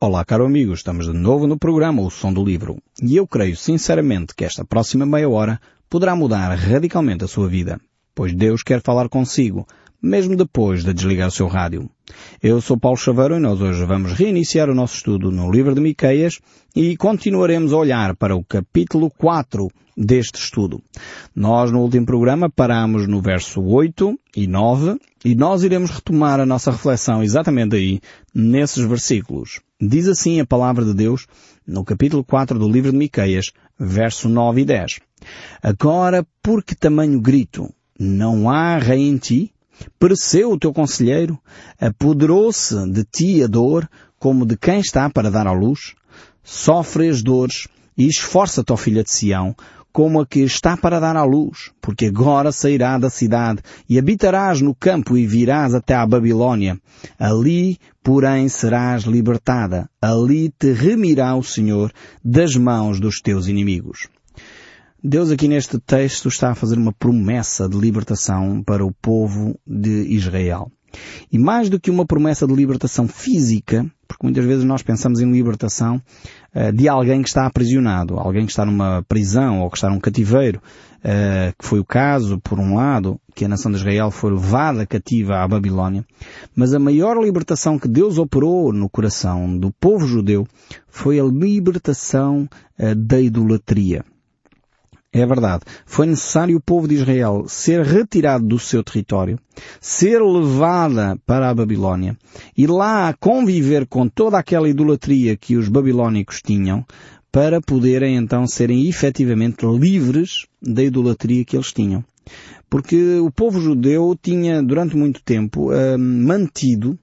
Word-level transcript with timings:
Olá, 0.00 0.24
caro 0.24 0.44
amigo, 0.44 0.74
estamos 0.74 1.06
de 1.06 1.12
novo 1.12 1.46
no 1.46 1.56
programa 1.56 2.02
O 2.02 2.10
Som 2.10 2.32
do 2.32 2.44
Livro. 2.44 2.78
E 3.00 3.16
eu 3.16 3.28
creio 3.28 3.56
sinceramente 3.56 4.34
que 4.34 4.44
esta 4.44 4.64
próxima 4.64 5.06
meia 5.06 5.28
hora 5.28 5.60
poderá 5.88 6.16
mudar 6.16 6.52
radicalmente 6.56 7.24
a 7.24 7.28
sua 7.28 7.48
vida, 7.48 7.80
pois 8.12 8.34
Deus 8.34 8.62
quer 8.62 8.82
falar 8.82 9.08
consigo, 9.08 9.66
mesmo 10.04 10.36
depois 10.36 10.84
de 10.84 10.92
desligar 10.92 11.28
o 11.28 11.30
seu 11.30 11.46
rádio. 11.46 11.88
Eu 12.42 12.60
sou 12.60 12.78
Paulo 12.78 12.98
Chaveiro 12.98 13.36
e 13.36 13.40
nós 13.40 13.62
hoje 13.62 13.82
vamos 13.86 14.12
reiniciar 14.12 14.68
o 14.68 14.74
nosso 14.74 14.96
estudo 14.96 15.30
no 15.30 15.50
livro 15.50 15.74
de 15.74 15.80
Miqueias 15.80 16.40
e 16.76 16.94
continuaremos 16.94 17.72
a 17.72 17.78
olhar 17.78 18.14
para 18.14 18.36
o 18.36 18.44
capítulo 18.44 19.10
4 19.10 19.66
deste 19.96 20.38
estudo. 20.38 20.82
Nós 21.34 21.72
no 21.72 21.80
último 21.80 22.04
programa 22.04 22.50
parámos 22.50 23.08
no 23.08 23.22
verso 23.22 23.62
8 23.62 24.20
e 24.36 24.46
9 24.46 24.98
e 25.24 25.34
nós 25.34 25.62
iremos 25.62 25.90
retomar 25.90 26.38
a 26.38 26.44
nossa 26.44 26.70
reflexão 26.70 27.22
exatamente 27.22 27.74
aí, 27.74 27.98
nesses 28.34 28.84
versículos. 28.84 29.62
Diz 29.80 30.06
assim 30.06 30.38
a 30.38 30.44
palavra 30.44 30.84
de 30.84 30.92
Deus 30.92 31.26
no 31.66 31.82
capítulo 31.82 32.22
4 32.22 32.58
do 32.58 32.68
livro 32.68 32.92
de 32.92 32.98
Miqueias, 32.98 33.52
verso 33.80 34.28
9 34.28 34.60
e 34.60 34.64
10. 34.66 35.00
Agora, 35.62 36.26
por 36.42 36.62
que 36.62 36.74
tamanho 36.74 37.18
grito? 37.22 37.72
Não 37.98 38.50
há 38.50 38.76
rei 38.76 39.08
em 39.08 39.16
ti? 39.16 39.53
Pereceu 39.98 40.52
o 40.52 40.58
teu 40.58 40.72
conselheiro? 40.72 41.38
Apoderou-se 41.80 42.74
de 42.90 43.04
ti 43.04 43.42
a 43.42 43.46
dor, 43.46 43.88
como 44.18 44.46
de 44.46 44.56
quem 44.56 44.80
está 44.80 45.08
para 45.10 45.30
dar 45.30 45.46
à 45.46 45.52
luz? 45.52 45.94
Sofre 46.42 47.08
as 47.08 47.22
dores 47.22 47.68
e 47.96 48.06
esforça-te, 48.06 48.72
ó 48.72 48.76
filha 48.76 49.02
de 49.02 49.10
Sião, 49.10 49.54
como 49.92 50.20
a 50.20 50.26
que 50.26 50.40
está 50.40 50.76
para 50.76 50.98
dar 50.98 51.16
à 51.16 51.22
luz, 51.22 51.70
porque 51.80 52.06
agora 52.06 52.50
sairá 52.50 52.98
da 52.98 53.08
cidade 53.08 53.62
e 53.88 53.96
habitarás 53.96 54.60
no 54.60 54.74
campo 54.74 55.16
e 55.16 55.24
virás 55.24 55.72
até 55.72 55.94
à 55.94 56.04
Babilônia. 56.04 56.80
Ali, 57.16 57.78
porém, 58.02 58.48
serás 58.48 59.04
libertada. 59.04 59.88
Ali 60.02 60.52
te 60.58 60.72
remirá 60.72 61.36
o 61.36 61.44
Senhor 61.44 61.92
das 62.24 62.56
mãos 62.56 62.98
dos 62.98 63.20
teus 63.20 63.46
inimigos. 63.46 64.08
Deus 65.06 65.30
aqui 65.30 65.46
neste 65.48 65.78
texto 65.78 66.28
está 66.28 66.52
a 66.52 66.54
fazer 66.54 66.78
uma 66.78 66.90
promessa 66.90 67.68
de 67.68 67.76
libertação 67.76 68.62
para 68.62 68.86
o 68.86 68.90
povo 68.90 69.54
de 69.66 70.06
Israel. 70.08 70.72
E 71.30 71.38
mais 71.38 71.68
do 71.68 71.78
que 71.78 71.90
uma 71.90 72.06
promessa 72.06 72.46
de 72.46 72.54
libertação 72.54 73.06
física, 73.06 73.84
porque 74.08 74.24
muitas 74.24 74.46
vezes 74.46 74.64
nós 74.64 74.82
pensamos 74.82 75.20
em 75.20 75.30
libertação 75.30 76.00
uh, 76.54 76.72
de 76.72 76.88
alguém 76.88 77.20
que 77.20 77.28
está 77.28 77.44
aprisionado, 77.44 78.18
alguém 78.18 78.46
que 78.46 78.52
está 78.52 78.64
numa 78.64 79.04
prisão 79.06 79.60
ou 79.60 79.68
que 79.68 79.76
está 79.76 79.90
num 79.90 80.00
cativeiro, 80.00 80.62
uh, 81.00 81.54
que 81.58 81.68
foi 81.68 81.80
o 81.80 81.84
caso, 81.84 82.40
por 82.40 82.58
um 82.58 82.74
lado, 82.74 83.20
que 83.34 83.44
a 83.44 83.48
nação 83.48 83.70
de 83.70 83.76
Israel 83.76 84.10
foi 84.10 84.30
levada 84.30 84.86
cativa 84.86 85.42
à 85.42 85.46
Babilónia, 85.46 86.02
mas 86.56 86.72
a 86.72 86.78
maior 86.78 87.22
libertação 87.22 87.78
que 87.78 87.88
Deus 87.88 88.16
operou 88.16 88.72
no 88.72 88.88
coração 88.88 89.58
do 89.58 89.70
povo 89.70 90.06
judeu 90.06 90.46
foi 90.88 91.20
a 91.20 91.24
libertação 91.24 92.48
uh, 92.78 92.94
da 92.94 93.20
idolatria. 93.20 94.02
É 95.16 95.24
verdade. 95.24 95.62
Foi 95.86 96.06
necessário 96.06 96.56
o 96.56 96.60
povo 96.60 96.88
de 96.88 96.96
Israel 96.96 97.44
ser 97.46 97.82
retirado 97.82 98.44
do 98.44 98.58
seu 98.58 98.82
território, 98.82 99.38
ser 99.80 100.20
levada 100.20 101.16
para 101.24 101.48
a 101.48 101.54
Babilónia 101.54 102.16
e 102.58 102.66
lá 102.66 103.14
conviver 103.20 103.86
com 103.86 104.08
toda 104.08 104.36
aquela 104.36 104.68
idolatria 104.68 105.36
que 105.36 105.56
os 105.56 105.68
babilónicos 105.68 106.42
tinham 106.42 106.84
para 107.30 107.60
poderem 107.60 108.16
então 108.16 108.44
serem 108.44 108.88
efetivamente 108.88 109.64
livres 109.64 110.46
da 110.60 110.82
idolatria 110.82 111.44
que 111.44 111.56
eles 111.56 111.72
tinham. 111.72 112.04
Porque 112.68 113.20
o 113.20 113.30
povo 113.30 113.60
judeu 113.60 114.18
tinha 114.20 114.60
durante 114.60 114.96
muito 114.96 115.22
tempo 115.22 115.70
uh, 115.70 115.96
mantido 115.96 116.98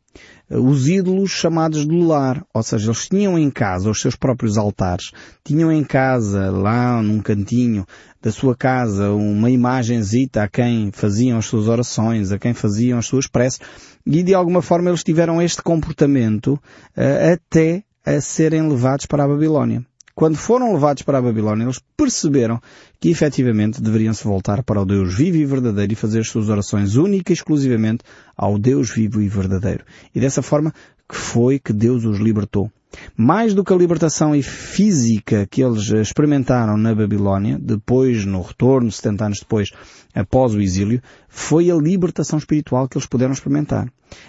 os 0.53 0.87
ídolos 0.87 1.31
chamados 1.31 1.87
de 1.87 1.95
lar, 2.01 2.43
ou 2.53 2.61
seja, 2.61 2.87
eles 2.87 3.07
tinham 3.07 3.39
em 3.39 3.49
casa 3.49 3.89
os 3.89 4.01
seus 4.01 4.15
próprios 4.15 4.57
altares, 4.57 5.11
tinham 5.43 5.71
em 5.71 5.83
casa, 5.83 6.51
lá 6.51 7.01
num 7.01 7.19
cantinho 7.19 7.85
da 8.21 8.31
sua 8.31 8.55
casa, 8.55 9.11
uma 9.11 9.49
imagenzita 9.49 10.43
a 10.43 10.47
quem 10.47 10.91
faziam 10.91 11.37
as 11.37 11.45
suas 11.45 11.67
orações, 11.67 12.31
a 12.31 12.37
quem 12.37 12.53
faziam 12.53 12.99
as 12.99 13.05
suas 13.05 13.27
preces, 13.27 13.59
e 14.05 14.21
de 14.21 14.33
alguma 14.33 14.61
forma 14.61 14.89
eles 14.89 15.03
tiveram 15.03 15.41
este 15.41 15.61
comportamento 15.61 16.53
uh, 16.53 17.33
até 17.33 17.83
a 18.05 18.19
serem 18.19 18.67
levados 18.67 19.05
para 19.05 19.23
a 19.23 19.27
Babilónia. 19.27 19.85
Quando 20.13 20.35
foram 20.35 20.73
levados 20.73 21.03
para 21.03 21.17
a 21.17 21.21
Babilónia, 21.21 21.63
eles 21.63 21.79
perceberam 21.95 22.61
que 23.01 23.09
efetivamente 23.09 23.81
deveriam 23.81 24.13
se 24.13 24.23
voltar 24.23 24.61
para 24.61 24.79
o 24.79 24.85
Deus 24.85 25.17
vivo 25.17 25.37
e 25.37 25.43
verdadeiro 25.43 25.91
e 25.91 25.95
fazer 25.95 26.19
as 26.19 26.29
suas 26.29 26.49
orações 26.49 26.95
única 26.95 27.31
e 27.31 27.33
exclusivamente 27.33 28.03
ao 28.37 28.59
Deus 28.59 28.91
vivo 28.91 29.19
e 29.19 29.27
verdadeiro. 29.27 29.83
E 30.13 30.19
dessa 30.19 30.43
forma 30.43 30.71
que 31.09 31.15
foi 31.15 31.57
que 31.57 31.73
Deus 31.73 32.05
os 32.05 32.19
libertou. 32.19 32.71
Mais 33.17 33.55
do 33.55 33.63
que 33.63 33.73
a 33.73 33.75
libertação 33.75 34.39
física 34.43 35.47
que 35.49 35.63
eles 35.63 35.89
experimentaram 35.89 36.77
na 36.77 36.93
Babilónia, 36.93 37.57
depois, 37.59 38.23
no 38.23 38.41
retorno, 38.41 38.91
70 38.91 39.25
anos 39.25 39.39
depois, 39.39 39.69
após 40.13 40.53
o 40.53 40.61
exílio, 40.61 41.01
foi 41.33 41.71
a 41.71 41.75
libertação 41.75 42.37
espiritual 42.37 42.89
que 42.89 42.97
eles 42.97 43.07
puderam 43.07 43.31
experimentar. 43.31 43.87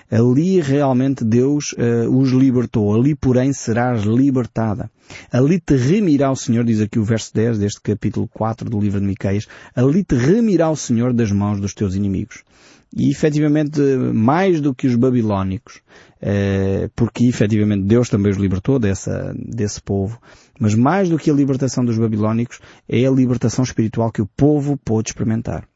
Ali 0.08 0.60
realmente 0.60 1.24
Deus 1.24 1.72
uh, 1.72 2.08
os 2.16 2.30
libertou. 2.30 2.94
Ali, 2.94 3.16
porém, 3.16 3.52
serás 3.52 4.04
libertada. 4.04 4.88
Ali 5.30 5.60
te 5.60 5.74
remirá 5.74 6.30
o 6.30 6.36
Senhor, 6.36 6.64
diz 6.64 6.80
aqui 6.80 7.00
o 7.00 7.04
verso 7.04 7.34
10 7.34 7.58
deste 7.58 7.80
capítulo 7.80 8.28
4 8.28 8.70
do 8.70 8.80
livro 8.80 9.00
de 9.00 9.06
Miqueias, 9.06 9.48
ali 9.74 10.04
te 10.04 10.14
remirá 10.14 10.70
o 10.70 10.76
Senhor 10.76 11.12
das 11.12 11.32
mãos 11.32 11.60
dos 11.60 11.74
teus 11.74 11.96
inimigos. 11.96 12.44
E 12.96 13.10
efetivamente, 13.10 13.80
mais 14.14 14.60
do 14.60 14.74
que 14.74 14.86
os 14.86 14.94
babilónicos, 14.94 15.80
eh, 16.20 16.90
porque 16.94 17.24
efetivamente 17.24 17.84
Deus 17.84 18.10
também 18.10 18.30
os 18.30 18.36
libertou 18.36 18.78
dessa, 18.78 19.34
desse 19.34 19.80
povo, 19.80 20.20
mas 20.60 20.74
mais 20.74 21.08
do 21.08 21.18
que 21.18 21.30
a 21.30 21.34
libertação 21.34 21.84
dos 21.84 21.96
babilónicos, 21.96 22.60
é 22.86 23.06
a 23.06 23.10
libertação 23.10 23.64
espiritual 23.64 24.12
que 24.12 24.20
o 24.20 24.28
povo 24.36 24.76
pôde 24.76 25.08
experimentar. 25.08 25.66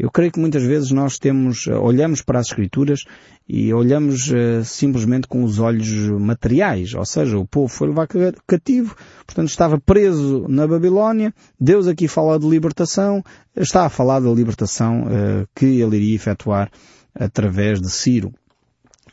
Eu 0.00 0.10
creio 0.10 0.32
que 0.32 0.40
muitas 0.40 0.62
vezes 0.62 0.90
nós 0.92 1.18
temos, 1.18 1.66
olhamos 1.66 2.22
para 2.22 2.38
as 2.38 2.46
Escrituras 2.46 3.04
e 3.46 3.70
olhamos 3.74 4.30
uh, 4.30 4.64
simplesmente 4.64 5.28
com 5.28 5.44
os 5.44 5.58
olhos 5.58 5.90
materiais, 6.18 6.94
ou 6.94 7.04
seja, 7.04 7.36
o 7.36 7.46
povo 7.46 7.68
foi 7.68 7.88
levado 7.88 8.08
cativo, 8.46 8.96
portanto 9.26 9.48
estava 9.50 9.78
preso 9.78 10.46
na 10.48 10.66
Babilónia, 10.66 11.34
Deus 11.60 11.86
aqui 11.86 12.08
fala 12.08 12.38
de 12.38 12.48
libertação, 12.48 13.22
está 13.54 13.84
a 13.84 13.90
falar 13.90 14.20
da 14.20 14.30
libertação 14.30 15.02
uh, 15.02 15.46
que 15.54 15.66
ele 15.66 15.98
iria 15.98 16.16
efetuar 16.16 16.70
através 17.14 17.78
de 17.78 17.90
Ciro. 17.90 18.28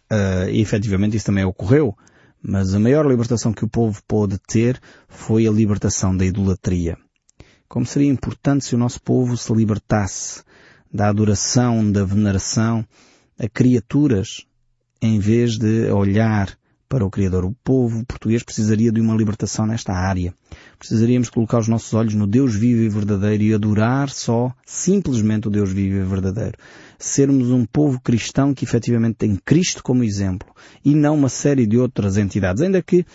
Uh, 0.09 0.48
e 0.50 0.62
efetivamente 0.62 1.18
isso 1.18 1.25
também 1.25 1.44
ocorreu, 1.44 1.94
mas 2.42 2.74
a 2.74 2.80
maior 2.80 3.06
libertação 3.06 3.52
que 3.52 3.66
o 3.66 3.69
povo 3.69 4.02
pôde 4.08 4.40
ter 4.48 4.80
foi 5.09 5.46
a 5.46 5.52
libertação 5.52 6.16
da 6.16 6.24
idolatria. 6.24 6.98
Como 7.68 7.86
seria 7.86 8.09
importante 8.09 8.64
se 8.64 8.74
o 8.74 8.78
nosso 8.78 9.02
povo 9.02 9.36
se 9.36 9.54
libertasse 9.54 10.48
da 10.94 11.09
adoração, 11.09 11.92
da 11.92 12.03
veneração 12.03 12.86
a 13.40 13.48
criaturas, 13.48 14.46
em 15.02 15.20
vez 15.20 15.58
de 15.58 15.92
olhar 15.92 16.58
para 16.90 17.06
o 17.06 17.09
Criador. 17.09 17.46
O 17.46 17.56
povo 17.64 18.06
português 18.06 18.44
precisaria 18.44 18.92
de 18.92 19.02
uma 19.02 19.16
libertação 19.16 19.66
nesta 19.66 19.94
área. 19.94 20.34
Precisaríamos 20.80 21.30
colocar 21.30 21.59
os 21.59 21.68
nossos 21.68 21.94
olhos 21.94 22.14
no 22.14 22.25
Deus 22.25 22.56
vivo 22.56 22.81
e 22.81 22.90
verdadeiro 22.90 23.44
e 23.44 23.53
adorar 23.53 24.09
só, 24.09 24.52
simplesmente 24.66 25.48
o 25.48 25.52
Deus 25.52 25.72
vivo 25.72 25.98
e 25.98 26.03
verdadeiro. 26.03 26.58
Sermos 26.98 27.52
um 27.52 27.66
povo 27.66 28.00
cristão 28.02 28.54
que 28.54 28.64
efetivamente 28.64 29.16
tem 29.16 29.36
Cristo 29.36 29.84
como 29.84 30.04
exemplo 30.04 30.50
e 30.84 30.96
não 30.96 31.16
uma 31.16 31.30
série 31.30 31.68
de 31.68 31.78
outras 31.78 32.18
entidades. 32.18 32.64
Ainda 32.64 32.81
que 32.81 33.06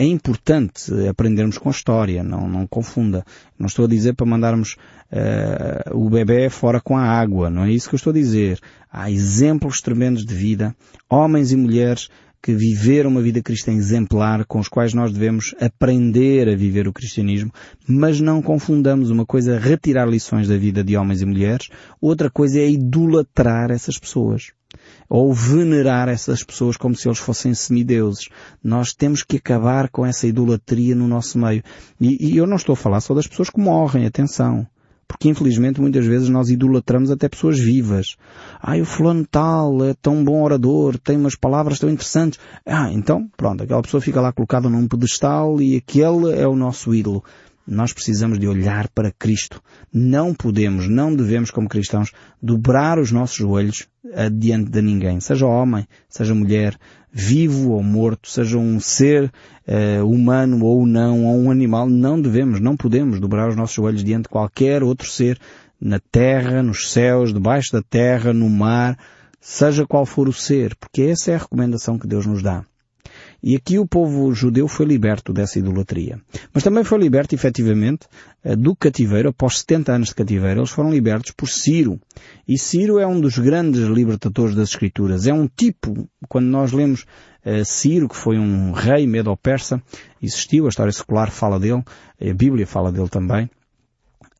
é 0.00 0.04
importante 0.06 0.90
aprendermos 1.06 1.58
com 1.58 1.68
a 1.68 1.72
história, 1.72 2.22
não, 2.22 2.48
não 2.48 2.66
confunda. 2.66 3.22
Não 3.58 3.66
estou 3.66 3.84
a 3.84 3.88
dizer 3.88 4.14
para 4.14 4.24
mandarmos 4.24 4.78
uh, 5.12 5.94
o 5.94 6.08
bebê 6.08 6.48
fora 6.48 6.80
com 6.80 6.96
a 6.96 7.02
água, 7.02 7.50
não 7.50 7.64
é 7.64 7.70
isso 7.70 7.86
que 7.86 7.96
eu 7.96 7.98
estou 7.98 8.10
a 8.10 8.14
dizer. 8.14 8.58
Há 8.90 9.10
exemplos 9.10 9.82
tremendos 9.82 10.24
de 10.24 10.34
vida, 10.34 10.74
homens 11.06 11.52
e 11.52 11.56
mulheres 11.56 12.08
que 12.42 12.54
viveram 12.54 13.10
uma 13.10 13.20
vida 13.20 13.42
cristã 13.42 13.72
exemplar, 13.72 14.44
com 14.46 14.58
os 14.58 14.68
quais 14.68 14.94
nós 14.94 15.12
devemos 15.12 15.54
aprender 15.60 16.48
a 16.48 16.56
viver 16.56 16.88
o 16.88 16.92
cristianismo, 16.92 17.52
mas 17.86 18.20
não 18.20 18.40
confundamos 18.40 19.10
uma 19.10 19.26
coisa 19.26 19.54
é 19.54 19.58
retirar 19.58 20.06
lições 20.06 20.48
da 20.48 20.56
vida 20.56 20.82
de 20.82 20.96
homens 20.96 21.20
e 21.22 21.26
mulheres, 21.26 21.68
outra 22.00 22.30
coisa 22.30 22.58
é 22.58 22.70
idolatrar 22.70 23.70
essas 23.70 23.98
pessoas 23.98 24.52
ou 25.08 25.34
venerar 25.34 26.08
essas 26.08 26.44
pessoas 26.44 26.76
como 26.76 26.94
se 26.94 27.08
eles 27.08 27.18
fossem 27.18 27.52
semideuses. 27.52 28.28
Nós 28.62 28.92
temos 28.92 29.24
que 29.24 29.36
acabar 29.36 29.88
com 29.88 30.06
essa 30.06 30.26
idolatria 30.26 30.94
no 30.94 31.08
nosso 31.08 31.38
meio. 31.38 31.62
E, 32.00 32.32
e 32.32 32.36
eu 32.36 32.46
não 32.46 32.56
estou 32.56 32.74
a 32.74 32.76
falar 32.76 33.00
só 33.00 33.12
das 33.12 33.26
pessoas 33.26 33.50
que 33.50 33.58
morrem, 33.58 34.06
atenção. 34.06 34.66
Porque 35.10 35.28
infelizmente 35.28 35.80
muitas 35.80 36.06
vezes 36.06 36.28
nós 36.28 36.50
idolatramos 36.50 37.10
até 37.10 37.28
pessoas 37.28 37.58
vivas. 37.58 38.16
Ah, 38.62 38.76
o 38.76 38.84
fulano 38.84 39.26
tal 39.28 39.84
é 39.84 39.92
tão 39.92 40.24
bom 40.24 40.40
orador, 40.40 40.96
tem 40.96 41.16
umas 41.16 41.34
palavras 41.34 41.80
tão 41.80 41.90
interessantes. 41.90 42.38
Ah, 42.64 42.92
então, 42.92 43.28
pronto, 43.36 43.64
aquela 43.64 43.82
pessoa 43.82 44.00
fica 44.00 44.20
lá 44.20 44.32
colocada 44.32 44.68
num 44.70 44.86
pedestal 44.86 45.60
e 45.60 45.76
aquele 45.76 46.32
é 46.32 46.46
o 46.46 46.54
nosso 46.54 46.94
ídolo. 46.94 47.24
Nós 47.66 47.92
precisamos 47.92 48.38
de 48.38 48.46
olhar 48.46 48.88
para 48.88 49.10
Cristo. 49.10 49.60
Não 49.92 50.32
podemos, 50.32 50.88
não 50.88 51.12
devemos 51.12 51.50
como 51.50 51.68
cristãos 51.68 52.12
dobrar 52.40 52.96
os 52.96 53.10
nossos 53.10 53.36
joelhos 53.36 53.88
diante 54.32 54.70
de 54.70 54.80
ninguém, 54.80 55.20
seja 55.20 55.46
homem, 55.46 55.86
seja 56.08 56.34
mulher, 56.34 56.78
vivo 57.12 57.70
ou 57.72 57.82
morto, 57.82 58.28
seja 58.28 58.56
um 58.58 58.78
ser 58.78 59.32
uh, 59.66 60.06
humano 60.06 60.64
ou 60.64 60.86
não, 60.86 61.26
ou 61.26 61.36
um 61.38 61.50
animal, 61.50 61.88
não 61.88 62.20
devemos, 62.20 62.60
não 62.60 62.76
podemos 62.76 63.18
dobrar 63.18 63.48
os 63.48 63.56
nossos 63.56 63.74
joelhos 63.74 64.04
diante 64.04 64.24
de 64.24 64.28
qualquer 64.28 64.82
outro 64.82 65.08
ser 65.08 65.38
na 65.80 65.98
terra, 65.98 66.62
nos 66.62 66.90
céus, 66.90 67.32
debaixo 67.32 67.72
da 67.72 67.82
terra, 67.82 68.32
no 68.32 68.48
mar, 68.48 68.98
seja 69.40 69.86
qual 69.86 70.04
for 70.04 70.28
o 70.28 70.32
ser, 70.32 70.76
porque 70.76 71.02
essa 71.02 71.32
é 71.32 71.34
a 71.34 71.38
recomendação 71.38 71.98
que 71.98 72.06
Deus 72.06 72.26
nos 72.26 72.42
dá. 72.42 72.64
E 73.42 73.56
aqui 73.56 73.78
o 73.78 73.86
povo 73.86 74.32
judeu 74.34 74.68
foi 74.68 74.86
liberto 74.86 75.32
dessa 75.32 75.58
idolatria. 75.58 76.20
Mas 76.52 76.62
também 76.62 76.84
foi 76.84 76.98
liberto, 76.98 77.34
efetivamente, 77.34 78.06
eh, 78.44 78.54
do 78.54 78.76
cativeiro, 78.76 79.30
após 79.30 79.60
70 79.60 79.92
anos 79.92 80.08
de 80.08 80.14
cativeiro, 80.14 80.60
eles 80.60 80.70
foram 80.70 80.90
libertos 80.90 81.32
por 81.32 81.48
Ciro. 81.48 81.98
E 82.46 82.58
Ciro 82.58 82.98
é 82.98 83.06
um 83.06 83.20
dos 83.20 83.38
grandes 83.38 83.82
libertadores 83.82 84.54
das 84.54 84.70
Escrituras. 84.70 85.26
É 85.26 85.32
um 85.32 85.48
tipo, 85.48 86.08
quando 86.28 86.46
nós 86.46 86.72
lemos 86.72 87.06
uh, 87.44 87.64
Ciro, 87.64 88.08
que 88.08 88.16
foi 88.16 88.38
um 88.38 88.72
rei 88.72 89.06
medo-persa, 89.06 89.82
existiu, 90.22 90.66
a 90.66 90.68
história 90.68 90.92
secular 90.92 91.30
fala 91.30 91.58
dele, 91.58 91.82
a 92.20 92.34
Bíblia 92.34 92.66
fala 92.66 92.92
dele 92.92 93.08
também, 93.08 93.44
eh, 93.44 93.59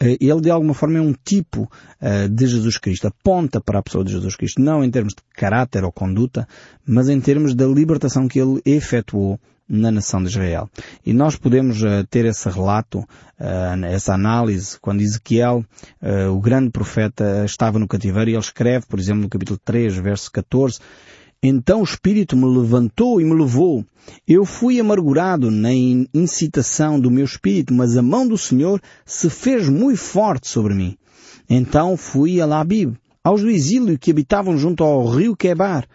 ele 0.00 0.41
de 0.41 0.50
alguma 0.50 0.73
forma 0.73 0.99
é 0.99 1.00
um 1.00 1.12
tipo 1.12 1.70
uh, 2.00 2.29
de 2.29 2.47
Jesus 2.47 2.79
Cristo, 2.79 3.06
aponta 3.06 3.61
para 3.61 3.79
a 3.79 3.82
pessoa 3.82 4.05
de 4.05 4.12
Jesus 4.12 4.35
Cristo, 4.35 4.61
não 4.61 4.82
em 4.82 4.91
termos 4.91 5.12
de 5.12 5.23
caráter 5.35 5.85
ou 5.85 5.93
conduta, 5.93 6.49
mas 6.87 7.08
em 7.08 7.20
termos 7.20 7.55
da 7.55 7.67
libertação 7.67 8.26
que 8.26 8.41
ele 8.41 8.61
efetuou 8.64 9.38
na 9.69 9.91
nação 9.91 10.20
de 10.20 10.29
Israel. 10.29 10.69
E 11.05 11.12
nós 11.12 11.37
podemos 11.37 11.82
uh, 11.82 12.05
ter 12.08 12.25
esse 12.25 12.49
relato, 12.49 13.00
uh, 13.00 13.85
essa 13.85 14.14
análise, 14.14 14.79
quando 14.81 15.02
Ezequiel, 15.02 15.64
o 16.32 16.41
grande 16.41 16.70
profeta, 16.70 17.44
estava 17.44 17.79
no 17.79 17.87
cativeiro 17.87 18.31
e 18.31 18.32
ele 18.32 18.41
escreve, 18.41 18.87
por 18.87 18.99
exemplo, 18.99 19.23
no 19.23 19.29
capítulo 19.29 19.61
3, 19.62 19.97
verso 19.99 20.32
14, 20.32 20.81
então 21.42 21.81
o 21.81 21.84
Espírito 21.84 22.37
me 22.37 22.44
levantou 22.44 23.20
e 23.20 23.25
me 23.25 23.32
levou. 23.34 23.84
Eu 24.28 24.44
fui 24.44 24.78
amargurado 24.78 25.50
na 25.50 25.72
incitação 25.72 27.00
do 27.00 27.10
meu 27.10 27.25
Espírito, 27.25 27.72
mas 27.72 27.96
a 27.96 28.02
mão 28.02 28.28
do 28.28 28.37
Senhor 28.37 28.81
se 29.06 29.31
fez 29.31 29.69
muito 29.69 29.98
forte 29.98 30.48
sobre 30.48 30.75
mim. 30.75 30.96
Então 31.48 31.96
fui 31.96 32.40
a 32.40 32.46
Labib, 32.46 32.94
aos 33.25 33.40
do 33.40 33.50
exílio 33.50 33.98
que 33.98 34.10
habitavam 34.10 34.58
junto 34.58 34.84
ao 34.84 35.08
rio 35.08 35.34
Quebar, 35.34 35.88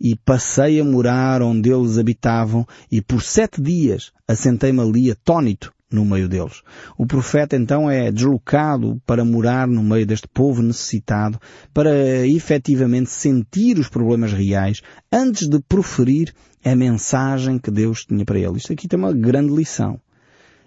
e 0.00 0.14
passei 0.16 0.80
a 0.80 0.84
morar 0.84 1.42
onde 1.42 1.70
eles 1.70 1.98
habitavam, 1.98 2.66
e 2.90 3.00
por 3.00 3.22
sete 3.22 3.60
dias 3.60 4.12
assentei-me 4.28 4.80
ali 4.80 5.10
atônito, 5.10 5.72
no 5.94 6.04
meio 6.04 6.28
deles. 6.28 6.62
O 6.98 7.06
profeta 7.06 7.56
então 7.56 7.90
é 7.90 8.10
deslocado 8.10 9.00
para 9.06 9.24
morar 9.24 9.66
no 9.66 9.82
meio 9.82 10.04
deste 10.04 10.28
povo 10.28 10.62
necessitado, 10.62 11.40
para 11.72 12.26
efetivamente 12.26 13.10
sentir 13.10 13.78
os 13.78 13.88
problemas 13.88 14.32
reais 14.32 14.82
antes 15.12 15.48
de 15.48 15.60
proferir 15.60 16.34
a 16.64 16.74
mensagem 16.74 17.58
que 17.58 17.70
Deus 17.70 18.04
tinha 18.04 18.24
para 18.24 18.38
ele. 18.38 18.56
Isto 18.56 18.72
aqui 18.72 18.88
tem 18.88 18.98
uma 18.98 19.12
grande 19.12 19.54
lição. 19.54 20.00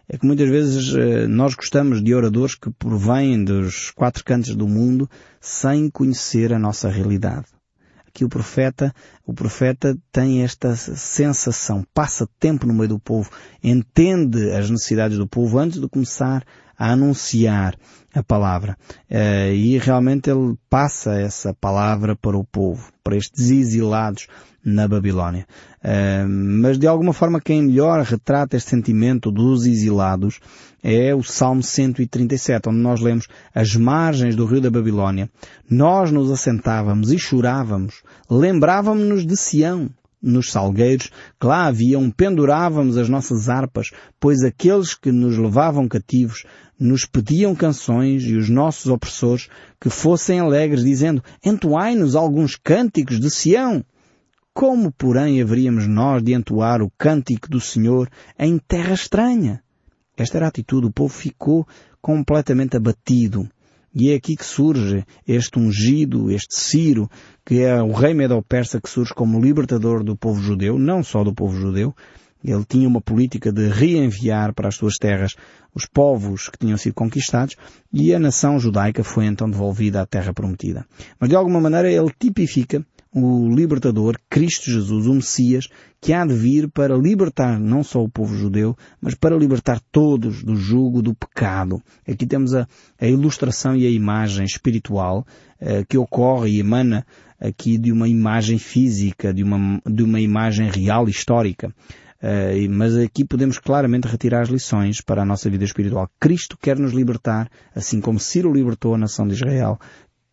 É 0.10 0.18
que 0.18 0.26
muitas 0.26 0.48
vezes 0.48 0.96
eh, 0.96 1.28
nós 1.28 1.54
gostamos 1.54 2.02
de 2.02 2.16
oradores 2.16 2.56
que 2.56 2.72
provêm 2.72 3.44
dos 3.44 3.92
quatro 3.92 4.24
cantos 4.24 4.56
do 4.56 4.66
mundo 4.66 5.10
sem 5.42 5.90
conhecer 5.90 6.54
a 6.54 6.60
nossa 6.60 6.88
realidade 6.90 7.57
que 8.18 8.26
o 8.26 8.30
profeta, 8.30 8.92
o 9.24 9.32
profeta 9.32 9.96
tem 10.12 10.42
esta 10.42 10.76
sensação, 10.76 11.86
passa 11.94 12.28
tempo 12.40 12.66
no 12.66 12.74
meio 12.74 12.90
do 12.90 13.00
povo, 13.00 13.30
entende 13.64 14.50
as 14.54 14.72
necessidades 14.72 15.20
do 15.20 15.28
povo 15.28 15.60
antes 15.60 15.80
de 15.80 15.88
começar 15.88 16.44
a 16.78 16.92
anunciar 16.92 17.76
a 18.14 18.24
palavra. 18.24 18.78
Uh, 19.10 19.54
e 19.54 19.78
realmente 19.78 20.30
ele 20.30 20.56
passa 20.70 21.20
essa 21.20 21.54
palavra 21.54 22.16
para 22.16 22.38
o 22.38 22.44
povo, 22.44 22.92
para 23.04 23.16
estes 23.16 23.50
exilados 23.52 24.28
na 24.64 24.88
Babilónia. 24.88 25.48
Uh, 25.84 26.28
mas 26.28 26.78
de 26.78 26.88
alguma 26.88 27.14
forma 27.14 27.40
quem 27.40 27.64
melhor 27.64 28.04
retrata 28.04 28.58
este 28.58 28.70
sentimento 28.70 29.32
dos 29.32 29.66
exilados 29.66 30.40
é 30.84 31.14
o 31.14 31.24
Salmo 31.24 31.64
137, 31.64 32.70
onde 32.70 32.80
nós 32.80 33.00
lemos 33.00 33.28
as 33.54 33.76
margens 33.76 34.36
do 34.36 34.46
rio 34.46 34.62
da 34.62 34.70
Babilónia. 34.70 35.30
Nós 35.70 36.12
nos 36.12 36.32
assentávamos 36.32 37.12
e 37.12 37.20
chorávamos, 37.20 38.04
lembrávamos-nos 38.30 39.26
de 39.26 39.36
Sião, 39.36 39.90
nos 40.22 40.52
salgueiros 40.52 41.12
que 41.40 41.48
lá 41.48 41.66
haviam, 41.66 42.10
pendurávamos 42.10 42.98
as 42.98 43.08
nossas 43.08 43.50
harpas, 43.50 43.92
pois 44.20 44.44
aqueles 44.44 44.94
que 44.94 45.12
nos 45.12 45.38
levavam 45.38 45.88
cativos 45.88 46.44
nos 46.80 47.06
pediam 47.06 47.56
canções 47.56 48.24
e 48.24 48.36
os 48.36 48.50
nossos 48.50 48.88
opressores 48.88 49.50
que 49.80 49.90
fossem 49.90 50.40
alegres, 50.40 50.84
dizendo, 50.84 51.24
entoai-nos 51.44 52.16
alguns 52.16 52.56
cânticos 52.56 53.20
de 53.20 53.30
Sião. 53.32 53.84
Como, 54.54 54.92
porém, 54.92 55.42
haveríamos 55.42 55.88
nós 55.88 56.24
de 56.24 56.34
entoar 56.34 56.82
o 56.82 56.92
cântico 56.98 57.50
do 57.50 57.60
Senhor 57.60 58.10
em 58.38 58.58
terra 58.58 58.94
estranha? 58.94 59.62
Esta 60.16 60.40
era 60.40 60.46
a 60.48 60.50
atitude. 60.50 60.88
O 60.88 60.92
povo 60.92 61.14
ficou 61.14 61.68
completamente 62.02 62.76
abatido. 62.76 63.48
E 63.94 64.12
é 64.12 64.16
aqui 64.16 64.36
que 64.36 64.46
surge 64.46 65.04
este 65.28 65.58
ungido, 65.60 66.30
este 66.30 66.56
Ciro, 66.56 67.10
que 67.46 67.62
é 67.62 67.82
o 67.82 67.92
rei 67.92 68.14
medo-persa 68.14 68.80
que 68.80 68.90
surge 68.90 69.14
como 69.14 69.40
libertador 69.40 70.04
do 70.04 70.16
povo 70.16 70.42
judeu, 70.42 70.78
não 70.78 71.04
só 71.04 71.24
do 71.24 71.34
povo 71.34 71.60
judeu. 71.60 71.96
Ele 72.44 72.64
tinha 72.64 72.88
uma 72.88 73.02
política 73.02 73.52
de 73.52 73.68
reenviar 73.68 74.54
para 74.54 74.68
as 74.68 74.76
suas 74.76 74.98
terras 74.98 75.36
os 75.74 75.86
povos 75.86 76.50
que 76.50 76.58
tinham 76.58 76.78
sido 76.78 76.94
conquistados 76.94 77.56
e 77.92 78.14
a 78.14 78.20
nação 78.20 78.60
judaica 78.60 79.04
foi 79.04 79.26
então 79.26 79.50
devolvida 79.50 80.02
à 80.02 80.06
terra 80.06 80.34
prometida. 80.34 80.86
Mas 81.20 81.30
de 81.30 81.36
alguma 81.36 81.60
maneira 81.60 81.92
ele 81.92 82.12
tipifica 82.20 82.86
o 83.14 83.50
libertador, 83.50 84.18
Cristo 84.30 84.70
Jesus, 84.70 85.08
o 85.08 85.14
Messias, 85.14 85.68
que 86.00 86.14
há 86.14 86.26
de 86.26 86.34
vir 86.34 86.70
para 86.70 86.96
libertar 86.96 87.60
não 87.60 87.84
só 87.84 88.04
o 88.04 88.10
povo 88.10 88.36
judeu, 88.36 88.76
mas 89.02 89.16
para 89.16 89.36
libertar 89.36 89.80
todos 89.92 90.44
do 90.44 90.56
jugo 90.56 91.02
do 91.02 91.14
pecado. 91.14 91.82
Aqui 92.08 92.26
temos 92.26 92.54
a, 92.54 92.68
a 93.00 93.08
ilustração 93.08 93.76
e 93.76 93.86
a 93.86 93.90
imagem 93.90 94.46
espiritual 94.46 95.26
uh, 95.62 95.86
que 95.88 95.98
ocorre 95.98 96.52
e 96.52 96.60
emana 96.60 97.06
aqui 97.40 97.78
de 97.78 97.92
uma 97.92 98.08
imagem 98.08 98.58
física, 98.58 99.34
de 99.34 99.44
uma, 99.44 99.82
de 99.86 100.04
uma 100.04 100.20
imagem 100.20 100.70
real 100.70 101.08
histórica. 101.08 101.74
Uh, 102.18 102.68
mas 102.72 102.96
aqui 102.96 103.24
podemos 103.24 103.60
claramente 103.60 104.08
retirar 104.08 104.42
as 104.42 104.50
lições 104.50 105.02
para 105.02 105.22
a 105.22 105.26
nossa 105.26 105.50
vida 105.50 105.64
espiritual. 105.64 106.10
Cristo 106.20 106.58
quer 106.60 106.78
nos 106.78 106.92
libertar, 106.92 107.48
assim 107.76 108.02
como 108.02 108.20
Ciro 108.20 108.52
libertou 108.52 108.96
a 108.96 108.98
nação 108.98 109.28
de 109.28 109.36
Israel. 109.36 109.80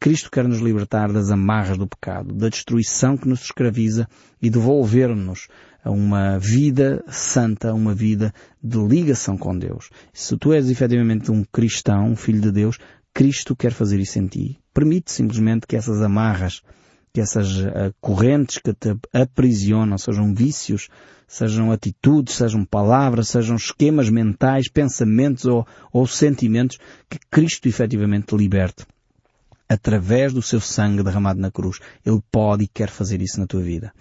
Cristo 0.01 0.31
quer 0.31 0.47
nos 0.47 0.61
libertar 0.61 1.13
das 1.13 1.31
amarras 1.31 1.79
do 1.79 1.87
pecado, 1.87 2.35
da 2.35 2.49
destruição 2.49 3.17
que 3.17 3.27
nos 3.27 3.43
escraviza 3.43 4.07
e 4.41 4.51
devolver-nos 4.51 5.49
a 5.83 5.91
uma 5.91 6.39
vida 6.39 7.03
santa, 7.09 7.73
uma 7.73 7.95
vida 7.95 8.33
de 8.63 8.79
ligação 8.79 9.37
com 9.37 9.57
Deus. 9.57 9.91
Se 10.13 10.37
tu 10.37 10.53
és 10.53 10.71
efetivamente 10.71 11.31
um 11.31 11.45
cristão, 11.45 12.11
um 12.11 12.17
filho 12.17 12.41
de 12.41 12.51
Deus, 12.51 12.79
Cristo 13.13 13.55
quer 13.55 13.73
fazer 13.73 14.01
isso 14.01 14.19
em 14.19 14.27
ti. 14.27 14.59
Permite 14.73 15.13
simplesmente 15.13 15.67
que 15.67 15.77
essas 15.77 16.03
amarras, 16.03 16.63
que 17.13 17.21
essas 17.21 17.59
uh, 17.59 17.95
correntes 18.01 18.59
que 18.59 18.75
te 18.75 18.97
aprisionam, 19.13 19.97
sejam 19.97 20.35
vícios, 20.35 20.89
sejam 21.27 21.71
atitudes, 21.71 22.35
sejam 22.35 22.65
palavras, 22.65 23.29
sejam 23.29 23.57
esquemas 23.57 24.11
mentais, 24.11 24.69
pensamentos 24.69 25.45
ou, 25.45 25.67
ou 25.93 26.07
sentimentos, 26.07 26.79
que 27.09 27.19
Cristo 27.31 27.69
efetivamente 27.69 28.27
te 28.27 28.37
liberte 28.37 28.85
através 29.69 30.33
do 30.33 30.43
seu 30.43 30.61
sangue 30.61 31.03
derramado 31.03 31.41
na 31.41 31.51
cruz. 31.51 31.79
Ele 32.05 32.21
pode 32.31 32.65
e 32.65 32.69
quer 32.69 32.89
fazer 32.89 33.21
isso 33.23 33.41
na 33.41 33.47
tua 33.47 33.63
vida. 33.63 33.93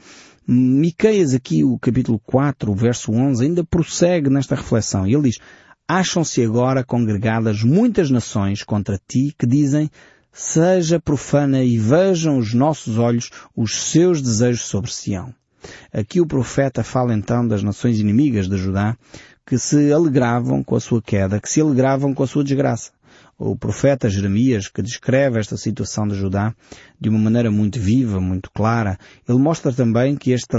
Miqueias 0.45 1.33
aqui, 1.33 1.63
o 1.63 1.79
capítulo 1.79 2.19
4, 2.19 2.71
o 2.71 2.75
verso 2.75 3.11
11, 3.11 3.45
ainda 3.45 3.63
prossegue 3.63 4.29
nesta 4.29 4.55
reflexão. 4.55 5.07
Ele 5.07 5.29
diz, 5.29 5.39
Acham-se 5.87 6.41
agora 6.41 6.83
congregadas 6.83 7.63
muitas 7.63 8.09
nações 8.09 8.63
contra 8.63 8.99
ti 9.07 9.33
que 9.37 9.45
dizem, 9.45 9.89
seja 10.31 10.99
profana 10.99 11.63
e 11.63 11.77
vejam 11.77 12.37
os 12.37 12.53
nossos 12.53 12.97
olhos 12.97 13.29
os 13.55 13.75
seus 13.75 14.21
desejos 14.21 14.63
sobre 14.63 14.91
Sião. 14.91 15.33
Aqui 15.93 16.19
o 16.19 16.25
profeta 16.25 16.83
fala 16.83 17.13
então 17.13 17.47
das 17.47 17.63
nações 17.63 17.99
inimigas 17.99 18.49
de 18.49 18.57
Judá 18.57 18.97
que 19.45 19.57
se 19.57 19.91
alegravam 19.91 20.63
com 20.63 20.75
a 20.75 20.79
sua 20.79 21.01
queda, 21.01 21.39
que 21.39 21.49
se 21.49 21.61
alegravam 21.61 22.13
com 22.13 22.23
a 22.23 22.27
sua 22.27 22.43
desgraça 22.43 22.91
o 23.43 23.57
profeta 23.57 24.09
Jeremias, 24.09 24.69
que 24.69 24.81
descreve 24.81 25.37
esta 25.37 25.57
situação 25.57 26.07
de 26.07 26.15
Judá 26.15 26.55
de 26.99 27.09
uma 27.09 27.19
maneira 27.19 27.51
muito 27.51 27.77
viva, 27.77 28.19
muito 28.21 28.49
clara, 28.49 28.97
ele 29.27 29.37
mostra 29.37 29.73
também 29.73 30.15
que 30.15 30.31
esta, 30.31 30.57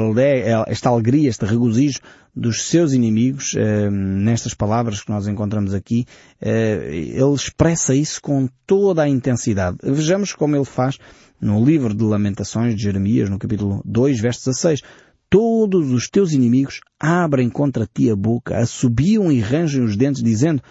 esta 0.66 0.90
alegria, 0.90 1.30
este 1.30 1.46
regozijo 1.46 2.00
dos 2.36 2.66
seus 2.68 2.92
inimigos, 2.92 3.54
eh, 3.56 3.88
nestas 3.90 4.52
palavras 4.52 5.02
que 5.02 5.10
nós 5.10 5.26
encontramos 5.26 5.72
aqui, 5.72 6.04
eh, 6.40 6.90
ele 6.92 7.34
expressa 7.34 7.94
isso 7.94 8.20
com 8.20 8.48
toda 8.66 9.02
a 9.02 9.08
intensidade. 9.08 9.78
Vejamos 9.82 10.34
como 10.34 10.54
ele 10.54 10.64
faz 10.64 10.98
no 11.40 11.64
livro 11.64 11.94
de 11.94 12.04
Lamentações 12.04 12.76
de 12.76 12.82
Jeremias, 12.82 13.30
no 13.30 13.38
capítulo 13.38 13.80
2, 13.84 14.20
verso 14.20 14.50
16. 14.50 14.82
Todos 15.30 15.90
os 15.90 16.08
teus 16.08 16.32
inimigos 16.32 16.80
abrem 17.00 17.48
contra 17.48 17.86
ti 17.86 18.10
a 18.10 18.16
boca, 18.16 18.58
assobiam 18.58 19.32
e 19.32 19.40
rangem 19.40 19.82
os 19.82 19.96
dentes, 19.96 20.22
dizendo, 20.22 20.62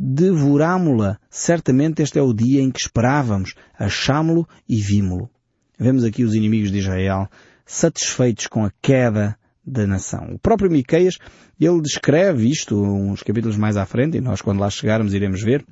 devorámo-la. 0.00 1.18
Certamente 1.28 2.02
este 2.02 2.20
é 2.20 2.22
o 2.22 2.32
dia 2.32 2.62
em 2.62 2.70
que 2.70 2.78
esperávamos, 2.78 3.54
achámo-lo 3.76 4.48
e 4.68 4.76
vimo-lo. 4.76 5.28
Vemos 5.76 6.04
aqui 6.04 6.22
os 6.22 6.34
inimigos 6.34 6.70
de 6.70 6.78
Israel 6.78 7.28
satisfeitos 7.66 8.46
com 8.46 8.64
a 8.64 8.72
queda 8.80 9.36
da 9.66 9.86
nação. 9.86 10.34
O 10.34 10.38
próprio 10.38 10.70
Miqueias, 10.70 11.18
ele 11.60 11.82
descreve 11.82 12.48
isto 12.48 12.80
uns 12.80 13.22
capítulos 13.22 13.56
mais 13.56 13.76
à 13.76 13.84
frente, 13.84 14.16
e 14.16 14.20
nós 14.20 14.40
quando 14.40 14.60
lá 14.60 14.70
chegarmos 14.70 15.12
iremos 15.12 15.42
ver, 15.42 15.64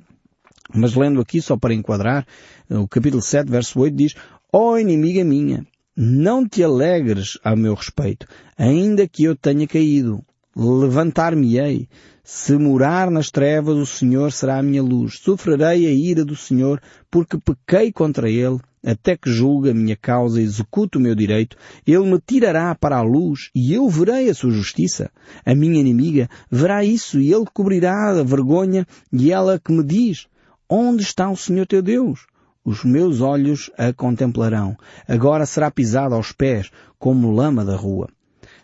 mas 0.75 0.93
lendo 0.93 1.21
aqui 1.21 1.41
só 1.41 1.57
para 1.57 1.73
enquadrar, 1.73 2.27
o 2.69 2.87
capítulo 2.87 3.21
7, 3.21 3.49
verso 3.49 3.79
8 3.79 3.95
diz, 3.95 4.13
Ó 4.51 4.73
oh, 4.73 4.77
inimiga 4.77 5.23
minha, 5.23 5.65
não 5.95 6.47
te 6.47 6.63
alegres 6.63 7.39
a 7.43 7.55
meu 7.55 7.73
respeito, 7.73 8.27
ainda 8.57 9.07
que 9.07 9.23
eu 9.23 9.35
tenha 9.35 9.65
caído. 9.65 10.23
Levantar-me-ei. 10.59 11.87
Se 12.23 12.57
morar 12.57 13.11
nas 13.11 13.29
trevas, 13.29 13.77
o 13.77 13.85
Senhor 13.85 14.31
será 14.31 14.57
a 14.57 14.63
minha 14.63 14.81
luz. 14.81 15.19
Sofrerei 15.19 15.85
a 15.85 15.91
ira 15.91 16.25
do 16.25 16.35
Senhor, 16.35 16.81
porque 17.11 17.37
pequei 17.37 17.91
contra 17.91 18.27
Ele, 18.27 18.59
até 18.83 19.15
que 19.15 19.31
julgue 19.31 19.69
a 19.69 19.73
minha 19.75 19.95
causa 19.95 20.41
e 20.41 20.43
execute 20.43 20.97
o 20.97 20.99
meu 20.99 21.13
direito. 21.13 21.55
Ele 21.85 22.11
me 22.11 22.19
tirará 22.19 22.73
para 22.73 22.97
a 22.97 23.03
luz, 23.03 23.51
e 23.53 23.71
eu 23.71 23.87
verei 23.87 24.31
a 24.31 24.33
sua 24.33 24.49
justiça. 24.49 25.11
A 25.45 25.53
minha 25.53 25.79
inimiga 25.79 26.27
verá 26.49 26.83
isso, 26.83 27.19
e 27.19 27.31
Ele 27.31 27.45
cobrirá 27.53 28.09
a 28.09 28.23
vergonha, 28.23 28.87
e 29.13 29.31
ela 29.31 29.59
que 29.59 29.71
me 29.71 29.83
diz, 29.83 30.25
Onde 30.67 31.03
está 31.03 31.29
o 31.29 31.37
Senhor 31.37 31.67
teu 31.67 31.83
Deus? 31.83 32.25
os 32.65 32.83
meus 32.83 33.21
olhos 33.21 33.71
a 33.77 33.93
contemplarão. 33.93 34.75
Agora 35.07 35.45
será 35.45 35.71
pisado 35.71 36.15
aos 36.15 36.33
pés, 36.33 36.69
como 36.99 37.31
lama 37.31 37.63
da 37.63 37.77
rua. 37.77 38.09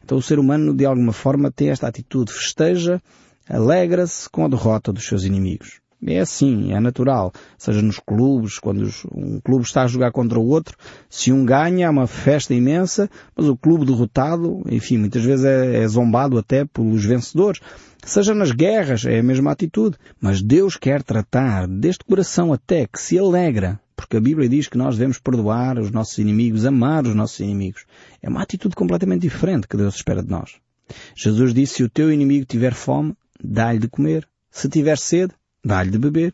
Então 0.03 0.17
o 0.17 0.22
ser 0.22 0.39
humano, 0.39 0.74
de 0.74 0.86
alguma 0.86 1.13
forma, 1.13 1.51
tem 1.51 1.69
esta 1.69 1.88
atitude. 1.88 2.31
Festeja, 2.31 3.01
alegra-se 3.50 4.29
com 4.29 4.45
a 4.45 4.50
derrota 4.50 4.91
dos 4.91 5.05
seus 5.05 5.24
inimigos. 5.24 5.81
É 6.05 6.19
assim, 6.19 6.74
é 6.74 6.79
natural. 6.81 7.31
Seja 7.57 7.81
nos 7.81 7.98
clubes, 7.98 8.60
quando 8.60 8.89
um 9.13 9.39
clube 9.39 9.63
está 9.63 9.83
a 9.83 9.88
jogar 9.88 10.12
contra 10.12 10.38
o 10.38 10.45
outro, 10.45 10.77
se 11.10 11.31
um 11.31 11.45
ganha, 11.45 11.88
há 11.88 11.91
uma 11.91 12.07
festa 12.07 12.53
imensa, 12.53 13.10
mas 13.36 13.48
o 13.48 13.55
clube 13.55 13.86
derrotado, 13.86 14.62
enfim, 14.69 14.98
muitas 14.98 15.24
vezes 15.24 15.45
é, 15.45 15.81
é 15.81 15.88
zombado 15.88 16.38
até 16.38 16.65
pelos 16.65 17.05
vencedores. 17.05 17.62
Seja 18.05 18.36
nas 18.36 18.51
guerras, 18.51 19.05
é 19.05 19.19
a 19.19 19.24
mesma 19.24 19.51
atitude. 19.51 19.95
Mas 20.19 20.41
Deus 20.41 20.75
quer 20.75 21.01
tratar 21.01 21.67
deste 21.67 22.03
coração 22.03 22.51
até 22.51 22.86
que 22.86 23.00
se 23.00 23.17
alegra 23.17 23.79
porque 23.95 24.17
a 24.17 24.21
Bíblia 24.21 24.50
diz 24.50 24.67
que 24.67 24.77
nós 24.77 24.97
devemos 24.97 25.19
perdoar 25.19 25.77
os 25.79 25.91
nossos 25.91 26.17
inimigos, 26.17 26.65
amar 26.65 27.05
os 27.05 27.15
nossos 27.15 27.39
inimigos. 27.39 27.85
É 28.21 28.29
uma 28.29 28.41
atitude 28.41 28.75
completamente 28.75 29.21
diferente 29.21 29.67
que 29.67 29.77
Deus 29.77 29.95
espera 29.95 30.23
de 30.23 30.29
nós. 30.29 30.55
Jesus 31.15 31.53
disse, 31.53 31.75
se 31.75 31.83
o 31.83 31.89
teu 31.89 32.12
inimigo 32.12 32.45
tiver 32.45 32.73
fome, 32.73 33.15
dá-lhe 33.43 33.79
de 33.79 33.88
comer. 33.88 34.27
Se 34.51 34.69
tiver 34.69 34.97
sede, 34.97 35.33
dá-lhe 35.63 35.91
de 35.91 35.97
beber. 35.97 36.33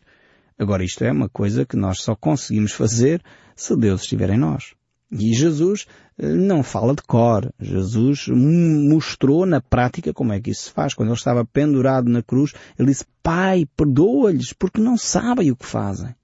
Agora 0.58 0.84
isto 0.84 1.02
é 1.04 1.12
uma 1.12 1.28
coisa 1.28 1.64
que 1.64 1.76
nós 1.76 2.02
só 2.02 2.14
conseguimos 2.14 2.72
fazer 2.72 3.22
se 3.56 3.74
Deus 3.76 4.02
estiver 4.02 4.30
em 4.30 4.38
nós. 4.38 4.74
E 5.10 5.34
Jesus 5.34 5.86
eh, 6.18 6.28
não 6.28 6.62
fala 6.62 6.94
de 6.94 7.02
cor. 7.02 7.52
Jesus 7.58 8.28
mostrou 8.28 9.44
na 9.44 9.60
prática 9.60 10.12
como 10.12 10.32
é 10.32 10.40
que 10.40 10.50
isso 10.50 10.64
se 10.64 10.70
faz. 10.70 10.94
Quando 10.94 11.08
ele 11.08 11.16
estava 11.16 11.44
pendurado 11.44 12.08
na 12.08 12.22
cruz, 12.22 12.52
ele 12.78 12.88
disse, 12.88 13.04
Pai, 13.22 13.66
perdoa-lhes 13.76 14.52
porque 14.52 14.80
não 14.80 14.96
sabem 14.96 15.50
o 15.50 15.56
que 15.56 15.66
fazem. 15.66 16.14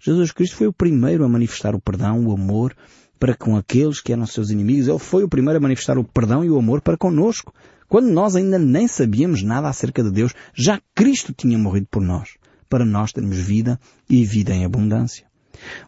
Jesus 0.00 0.32
Cristo 0.32 0.56
foi 0.56 0.66
o 0.66 0.72
primeiro 0.72 1.24
a 1.24 1.28
manifestar 1.28 1.74
o 1.74 1.80
perdão, 1.80 2.26
o 2.26 2.32
amor 2.32 2.74
para 3.18 3.36
com 3.36 3.54
aqueles 3.54 4.00
que 4.00 4.12
eram 4.12 4.26
seus 4.26 4.50
inimigos. 4.50 4.88
Ele 4.88 4.98
foi 4.98 5.22
o 5.22 5.28
primeiro 5.28 5.58
a 5.58 5.60
manifestar 5.60 5.98
o 5.98 6.04
perdão 6.04 6.42
e 6.42 6.50
o 6.50 6.58
amor 6.58 6.80
para 6.80 6.96
conosco. 6.96 7.52
Quando 7.86 8.08
nós 8.08 8.34
ainda 8.34 8.58
nem 8.58 8.88
sabíamos 8.88 9.42
nada 9.42 9.68
acerca 9.68 10.02
de 10.02 10.10
Deus, 10.10 10.32
já 10.54 10.80
Cristo 10.94 11.34
tinha 11.34 11.58
morrido 11.58 11.86
por 11.90 12.00
nós, 12.00 12.30
para 12.68 12.84
nós 12.84 13.12
termos 13.12 13.36
vida 13.36 13.78
e 14.08 14.24
vida 14.24 14.54
em 14.54 14.64
abundância. 14.64 15.26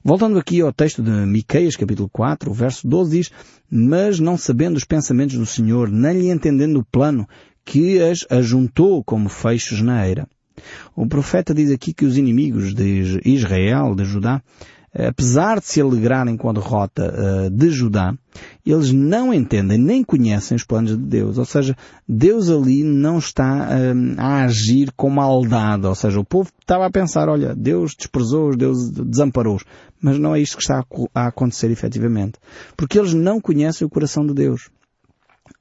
Voltando 0.05 0.39
aqui 0.39 0.61
ao 0.61 0.73
texto 0.73 1.03
de 1.03 1.11
Miqueias, 1.11 1.77
capítulo 1.77 2.11
4, 2.11 2.51
o 2.51 2.55
verso 2.55 2.87
12 2.87 3.11
diz, 3.17 3.31
Mas 3.71 4.21
não 4.21 4.37
sabendo 4.37 4.77
os 4.77 4.85
pensamentos 4.85 5.39
do 5.39 5.47
Senhor, 5.47 5.89
nem 5.89 6.21
lhe 6.21 6.31
entendendo 6.31 6.81
o 6.81 6.85
plano, 6.85 7.27
que 7.65 8.03
as 8.03 8.27
ajuntou 8.29 9.03
como 9.03 9.31
feixes 9.31 9.81
na 9.81 10.07
eira. 10.07 10.29
O 10.95 11.07
profeta 11.07 11.55
diz 11.55 11.71
aqui 11.71 11.93
que 11.93 12.05
os 12.05 12.17
inimigos 12.17 12.75
de 12.75 13.21
Israel, 13.25 13.95
de 13.95 14.05
Judá, 14.05 14.43
apesar 14.95 15.59
de 15.59 15.67
se 15.67 15.81
alegrarem 15.81 16.37
com 16.37 16.51
a 16.51 16.53
derrota 16.53 17.13
uh, 17.13 17.51
de 17.51 17.71
Judá, 17.71 18.15
eles 18.65 18.93
não 18.93 19.33
entendem 19.33 19.79
nem 19.79 20.05
conhecem 20.05 20.55
os 20.55 20.65
planos 20.65 20.97
de 20.97 21.03
Deus. 21.03 21.39
Ou 21.39 21.45
seja, 21.45 21.77
Deus 22.07 22.51
ali 22.51 22.85
não 22.85 23.19
está 23.19 23.69
uh, 23.69 24.21
a 24.21 24.45
agir 24.45 24.93
com 24.95 25.09
maldade. 25.09 25.87
Ou 25.87 25.95
seja, 25.95 26.21
o 26.21 26.25
povo 26.25 26.51
estava 26.61 26.87
a 26.87 26.91
pensar, 26.91 27.29
olha, 27.29 27.55
Deus 27.55 27.95
desprezou-os, 27.97 28.57
Deus 28.57 28.91
desamparou-os. 28.91 29.65
Mas 30.01 30.19
não 30.19 30.35
é 30.35 30.41
isto 30.41 30.57
que 30.57 30.63
está 30.63 30.85
a 31.15 31.27
acontecer 31.27 31.71
efetivamente. 31.71 32.39
Porque 32.77 32.99
eles 32.99 33.15
não 33.15 33.41
conhecem 33.41 33.87
o 33.87 33.91
coração 33.91 34.27
de 34.27 34.35
Deus. 34.35 34.69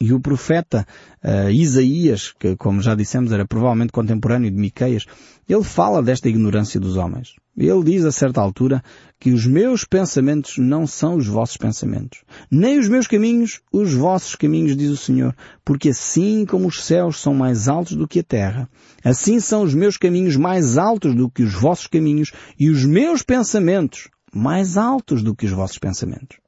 E 0.01 0.11
o 0.11 0.19
profeta 0.19 0.83
uh, 1.23 1.51
Isaías, 1.51 2.33
que 2.39 2.55
como 2.55 2.81
já 2.81 2.95
dissemos 2.95 3.31
era 3.31 3.45
provavelmente 3.45 3.91
contemporâneo 3.91 4.49
de 4.49 4.57
Miqueias, 4.57 5.05
ele 5.47 5.63
fala 5.63 6.01
desta 6.01 6.27
ignorância 6.27 6.79
dos 6.79 6.97
homens. 6.97 7.35
Ele 7.55 7.83
diz 7.83 8.03
a 8.03 8.11
certa 8.11 8.41
altura 8.41 8.83
que 9.19 9.29
os 9.29 9.45
meus 9.45 9.85
pensamentos 9.85 10.57
não 10.57 10.87
são 10.87 11.17
os 11.17 11.27
vossos 11.27 11.55
pensamentos, 11.55 12.23
nem 12.49 12.79
os 12.79 12.87
meus 12.87 13.05
caminhos 13.05 13.61
os 13.71 13.93
vossos 13.93 14.35
caminhos, 14.35 14.75
diz 14.75 14.89
o 14.89 14.97
Senhor, 14.97 15.35
porque 15.63 15.89
assim 15.89 16.47
como 16.47 16.67
os 16.67 16.83
céus 16.83 17.21
são 17.21 17.35
mais 17.35 17.67
altos 17.67 17.95
do 17.95 18.07
que 18.07 18.21
a 18.21 18.23
terra, 18.23 18.67
assim 19.03 19.39
são 19.39 19.61
os 19.61 19.75
meus 19.75 19.97
caminhos 19.97 20.35
mais 20.35 20.79
altos 20.79 21.13
do 21.13 21.29
que 21.29 21.43
os 21.43 21.53
vossos 21.53 21.85
caminhos 21.85 22.31
e 22.59 22.71
os 22.71 22.83
meus 22.83 23.21
pensamentos 23.21 24.09
mais 24.33 24.77
altos 24.77 25.21
do 25.21 25.35
que 25.35 25.45
os 25.45 25.51
vossos 25.51 25.77
pensamentos. 25.77 26.40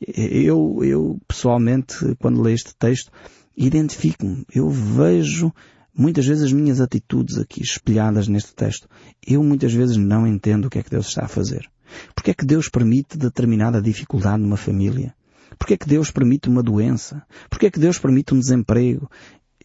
Eu, 0.00 0.80
eu 0.82 1.20
pessoalmente, 1.28 2.16
quando 2.18 2.40
leio 2.40 2.54
este 2.54 2.74
texto, 2.74 3.12
identifico-me. 3.56 4.46
Eu 4.54 4.70
vejo 4.70 5.52
muitas 5.94 6.26
vezes 6.26 6.44
as 6.44 6.52
minhas 6.52 6.80
atitudes 6.80 7.36
aqui 7.36 7.62
espelhadas 7.62 8.26
neste 8.26 8.54
texto. 8.54 8.88
Eu 9.26 9.42
muitas 9.42 9.72
vezes 9.72 9.96
não 9.96 10.26
entendo 10.26 10.66
o 10.66 10.70
que 10.70 10.78
é 10.78 10.82
que 10.82 10.90
Deus 10.90 11.08
está 11.08 11.24
a 11.24 11.28
fazer. 11.28 11.68
Porque 12.14 12.30
é 12.30 12.34
que 12.34 12.46
Deus 12.46 12.68
permite 12.68 13.18
determinada 13.18 13.82
dificuldade 13.82 14.42
numa 14.42 14.56
família? 14.56 15.14
Porque 15.58 15.74
é 15.74 15.76
que 15.76 15.88
Deus 15.88 16.10
permite 16.10 16.48
uma 16.48 16.62
doença? 16.62 17.22
Porque 17.50 17.66
é 17.66 17.70
que 17.70 17.78
Deus 17.78 17.98
permite 17.98 18.32
um 18.32 18.38
desemprego? 18.38 19.10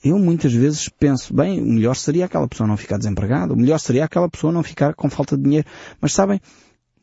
Eu 0.04 0.20
muitas 0.20 0.54
vezes 0.54 0.90
penso, 0.90 1.34
bem, 1.34 1.62
o 1.62 1.66
melhor 1.66 1.96
seria 1.96 2.26
aquela 2.26 2.48
pessoa 2.48 2.68
não 2.68 2.78
ficar 2.78 2.98
desempregada, 2.98 3.54
o 3.54 3.58
melhor 3.58 3.80
seria 3.80 4.06
aquela 4.06 4.30
pessoa 4.30 4.52
não 4.52 4.62
ficar 4.62 4.94
com 4.94 5.10
falta 5.10 5.38
de 5.38 5.44
dinheiro. 5.44 5.68
Mas 6.02 6.14
sabem, 6.14 6.42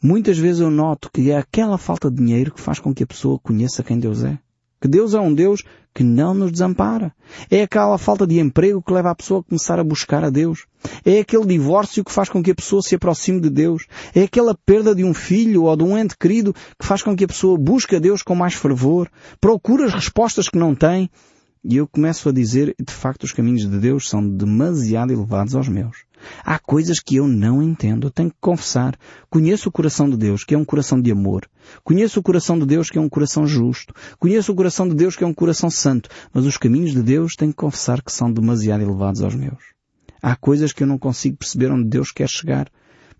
Muitas 0.02 0.36
vezes 0.36 0.60
eu 0.60 0.70
noto 0.70 1.08
que 1.12 1.30
é 1.30 1.36
aquela 1.38 1.78
falta 1.78 2.10
de 2.10 2.16
dinheiro 2.16 2.52
que 2.52 2.60
faz 2.60 2.80
com 2.80 2.92
que 2.92 3.04
a 3.04 3.06
pessoa 3.06 3.38
conheça 3.38 3.84
quem 3.84 4.00
Deus 4.00 4.24
é. 4.24 4.36
Que 4.80 4.88
Deus 4.88 5.14
é 5.14 5.20
um 5.20 5.32
Deus 5.32 5.62
que 5.94 6.02
não 6.02 6.34
nos 6.34 6.50
desampara. 6.50 7.14
É 7.48 7.62
aquela 7.62 7.96
falta 7.98 8.26
de 8.26 8.40
emprego 8.40 8.82
que 8.82 8.92
leva 8.92 9.10
a 9.10 9.14
pessoa 9.14 9.38
a 9.38 9.42
começar 9.44 9.78
a 9.78 9.84
buscar 9.84 10.24
a 10.24 10.30
Deus. 10.30 10.66
É 11.04 11.20
aquele 11.20 11.46
divórcio 11.46 12.02
que 12.02 12.10
faz 12.10 12.28
com 12.28 12.42
que 12.42 12.50
a 12.50 12.54
pessoa 12.54 12.82
se 12.82 12.96
aproxime 12.96 13.40
de 13.40 13.48
Deus. 13.48 13.86
É 14.12 14.24
aquela 14.24 14.56
perda 14.66 14.92
de 14.92 15.04
um 15.04 15.14
filho 15.14 15.64
ou 15.64 15.76
de 15.76 15.84
um 15.84 15.96
ente 15.96 16.18
querido 16.18 16.52
que 16.52 16.84
faz 16.84 17.00
com 17.00 17.14
que 17.14 17.22
a 17.22 17.28
pessoa 17.28 17.56
busque 17.56 17.94
a 17.94 18.00
Deus 18.00 18.24
com 18.24 18.34
mais 18.34 18.54
fervor, 18.54 19.08
procura 19.40 19.86
as 19.86 19.94
respostas 19.94 20.48
que 20.48 20.58
não 20.58 20.74
tem. 20.74 21.08
E 21.62 21.76
eu 21.76 21.86
começo 21.86 22.28
a 22.28 22.32
dizer, 22.32 22.74
de 22.76 22.92
facto, 22.92 23.22
os 23.22 23.30
caminhos 23.30 23.70
de 23.70 23.78
Deus 23.78 24.08
são 24.08 24.28
demasiado 24.28 25.12
elevados 25.12 25.54
aos 25.54 25.68
meus. 25.68 25.98
Há 26.44 26.58
coisas 26.58 27.00
que 27.00 27.16
eu 27.16 27.26
não 27.26 27.62
entendo, 27.62 28.06
eu 28.06 28.10
tenho 28.10 28.30
que 28.30 28.36
confessar. 28.40 28.96
Conheço 29.28 29.68
o 29.68 29.72
coração 29.72 30.08
de 30.08 30.16
Deus, 30.16 30.44
que 30.44 30.54
é 30.54 30.58
um 30.58 30.64
coração 30.64 31.00
de 31.00 31.10
amor. 31.10 31.48
Conheço 31.84 32.20
o 32.20 32.22
coração 32.22 32.58
de 32.58 32.66
Deus, 32.66 32.90
que 32.90 32.98
é 32.98 33.00
um 33.00 33.08
coração 33.08 33.46
justo. 33.46 33.94
Conheço 34.18 34.52
o 34.52 34.54
coração 34.54 34.88
de 34.88 34.94
Deus, 34.94 35.16
que 35.16 35.24
é 35.24 35.26
um 35.26 35.34
coração 35.34 35.70
santo. 35.70 36.08
Mas 36.32 36.44
os 36.46 36.56
caminhos 36.56 36.92
de 36.92 37.02
Deus 37.02 37.34
tenho 37.36 37.52
que 37.52 37.56
confessar 37.58 38.02
que 38.02 38.12
são 38.12 38.32
demasiado 38.32 38.82
elevados 38.82 39.22
aos 39.22 39.34
meus. 39.34 39.72
Há 40.22 40.36
coisas 40.36 40.72
que 40.72 40.82
eu 40.82 40.86
não 40.86 40.98
consigo 40.98 41.36
perceber 41.36 41.70
onde 41.70 41.88
Deus 41.88 42.12
quer 42.12 42.28
chegar. 42.28 42.68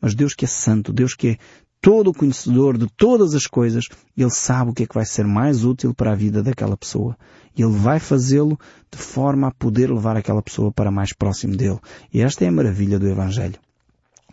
Mas 0.01 0.15
Deus 0.15 0.35
que 0.35 0.45
é 0.45 0.49
santo, 0.49 0.93
Deus 0.93 1.15
que 1.15 1.29
é 1.29 1.39
todo 1.83 2.11
o 2.11 2.15
conhecedor 2.15 2.79
de 2.79 2.87
todas 2.97 3.35
as 3.35 3.47
coisas, 3.47 3.89
Ele 4.17 4.31
sabe 4.31 4.71
o 4.71 4.73
que 4.73 4.85
é 4.85 4.87
que 4.87 4.95
vai 4.95 5.05
ser 5.05 5.27
mais 5.27 5.65
útil 5.65 5.93
para 5.93 6.13
a 6.13 6.15
vida 6.15 6.41
daquela 6.41 6.77
pessoa. 6.77 7.19
Ele 7.59 7.73
vai 7.73 7.99
fazê-lo 7.99 8.59
de 8.91 8.99
forma 8.99 9.49
a 9.49 9.51
poder 9.51 9.91
levar 9.91 10.17
aquela 10.17 10.41
pessoa 10.41 10.71
para 10.71 10.93
mais 10.93 11.13
próximo 11.13 11.57
dele. 11.57 11.81
E 12.15 12.23
esta 12.23 12.45
é 12.45 12.49
a 12.49 12.53
maravilha 12.53 13.01
do 13.01 13.09
Evangelho. 13.09 13.57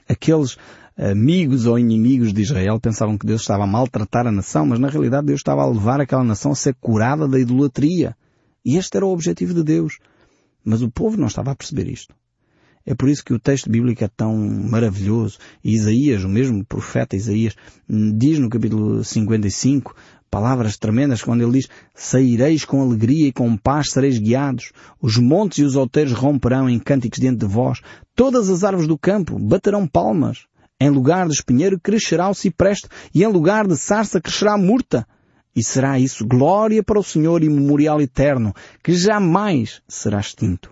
Aqueles 0.07 0.57
amigos 0.95 1.65
ou 1.65 1.79
inimigos 1.79 2.31
de 2.31 2.41
Israel 2.43 2.79
pensavam 2.79 3.17
que 3.17 3.25
Deus 3.25 3.41
estava 3.41 3.63
a 3.63 3.67
maltratar 3.67 4.27
a 4.27 4.31
nação, 4.31 4.65
mas 4.67 4.79
na 4.79 4.87
realidade 4.87 5.27
Deus 5.27 5.39
estava 5.39 5.63
a 5.63 5.67
levar 5.67 5.99
aquela 5.99 6.23
nação 6.23 6.51
a 6.51 6.55
ser 6.55 6.75
curada 6.79 7.27
da 7.27 7.39
idolatria. 7.39 8.15
E 8.63 8.77
este 8.77 8.95
era 8.95 9.05
o 9.05 9.11
objetivo 9.11 9.55
de 9.55 9.63
Deus. 9.63 9.97
Mas 10.63 10.83
o 10.83 10.91
povo 10.91 11.17
não 11.17 11.27
estava 11.27 11.51
a 11.51 11.55
perceber 11.55 11.89
isto. 11.89 12.13
É 12.85 12.95
por 12.95 13.09
isso 13.09 13.23
que 13.23 13.33
o 13.33 13.39
texto 13.39 13.69
bíblico 13.69 14.03
é 14.03 14.07
tão 14.07 14.35
maravilhoso. 14.35 15.37
E 15.63 15.73
Isaías, 15.73 16.23
o 16.23 16.29
mesmo 16.29 16.65
profeta 16.65 17.15
Isaías, 17.15 17.55
diz 17.87 18.39
no 18.39 18.49
capítulo 18.49 19.03
55, 19.03 19.95
palavras 20.29 20.77
tremendas 20.77 21.21
quando 21.21 21.41
ele 21.41 21.53
diz, 21.53 21.67
saireis 21.93 22.63
com 22.65 22.81
alegria 22.81 23.27
e 23.27 23.31
com 23.31 23.57
paz 23.57 23.91
sereis 23.91 24.17
guiados, 24.17 24.71
os 25.01 25.17
montes 25.17 25.59
e 25.59 25.63
os 25.63 25.75
outeiros 25.75 26.13
romperão 26.13 26.69
em 26.69 26.79
cânticos 26.79 27.19
diante 27.19 27.39
de 27.39 27.45
vós, 27.45 27.81
todas 28.15 28.49
as 28.49 28.63
árvores 28.63 28.87
do 28.87 28.97
campo 28.97 29.37
baterão 29.39 29.87
palmas, 29.87 30.45
em 30.79 30.89
lugar 30.89 31.27
de 31.27 31.33
espinheiro 31.33 31.79
crescerá 31.79 32.29
o 32.29 32.33
cipreste, 32.33 32.87
e 33.13 33.23
em 33.23 33.27
lugar 33.27 33.67
de 33.67 33.75
sarça 33.75 34.21
crescerá 34.21 34.53
a 34.53 34.57
murta, 34.57 35.05
E 35.55 35.63
será 35.63 35.99
isso 35.99 36.25
glória 36.25 36.83
para 36.83 36.99
o 36.99 37.03
Senhor 37.03 37.43
e 37.43 37.49
memorial 37.49 37.99
eterno, 37.99 38.53
que 38.83 38.93
jamais 38.93 39.81
será 39.87 40.19
extinto. 40.19 40.71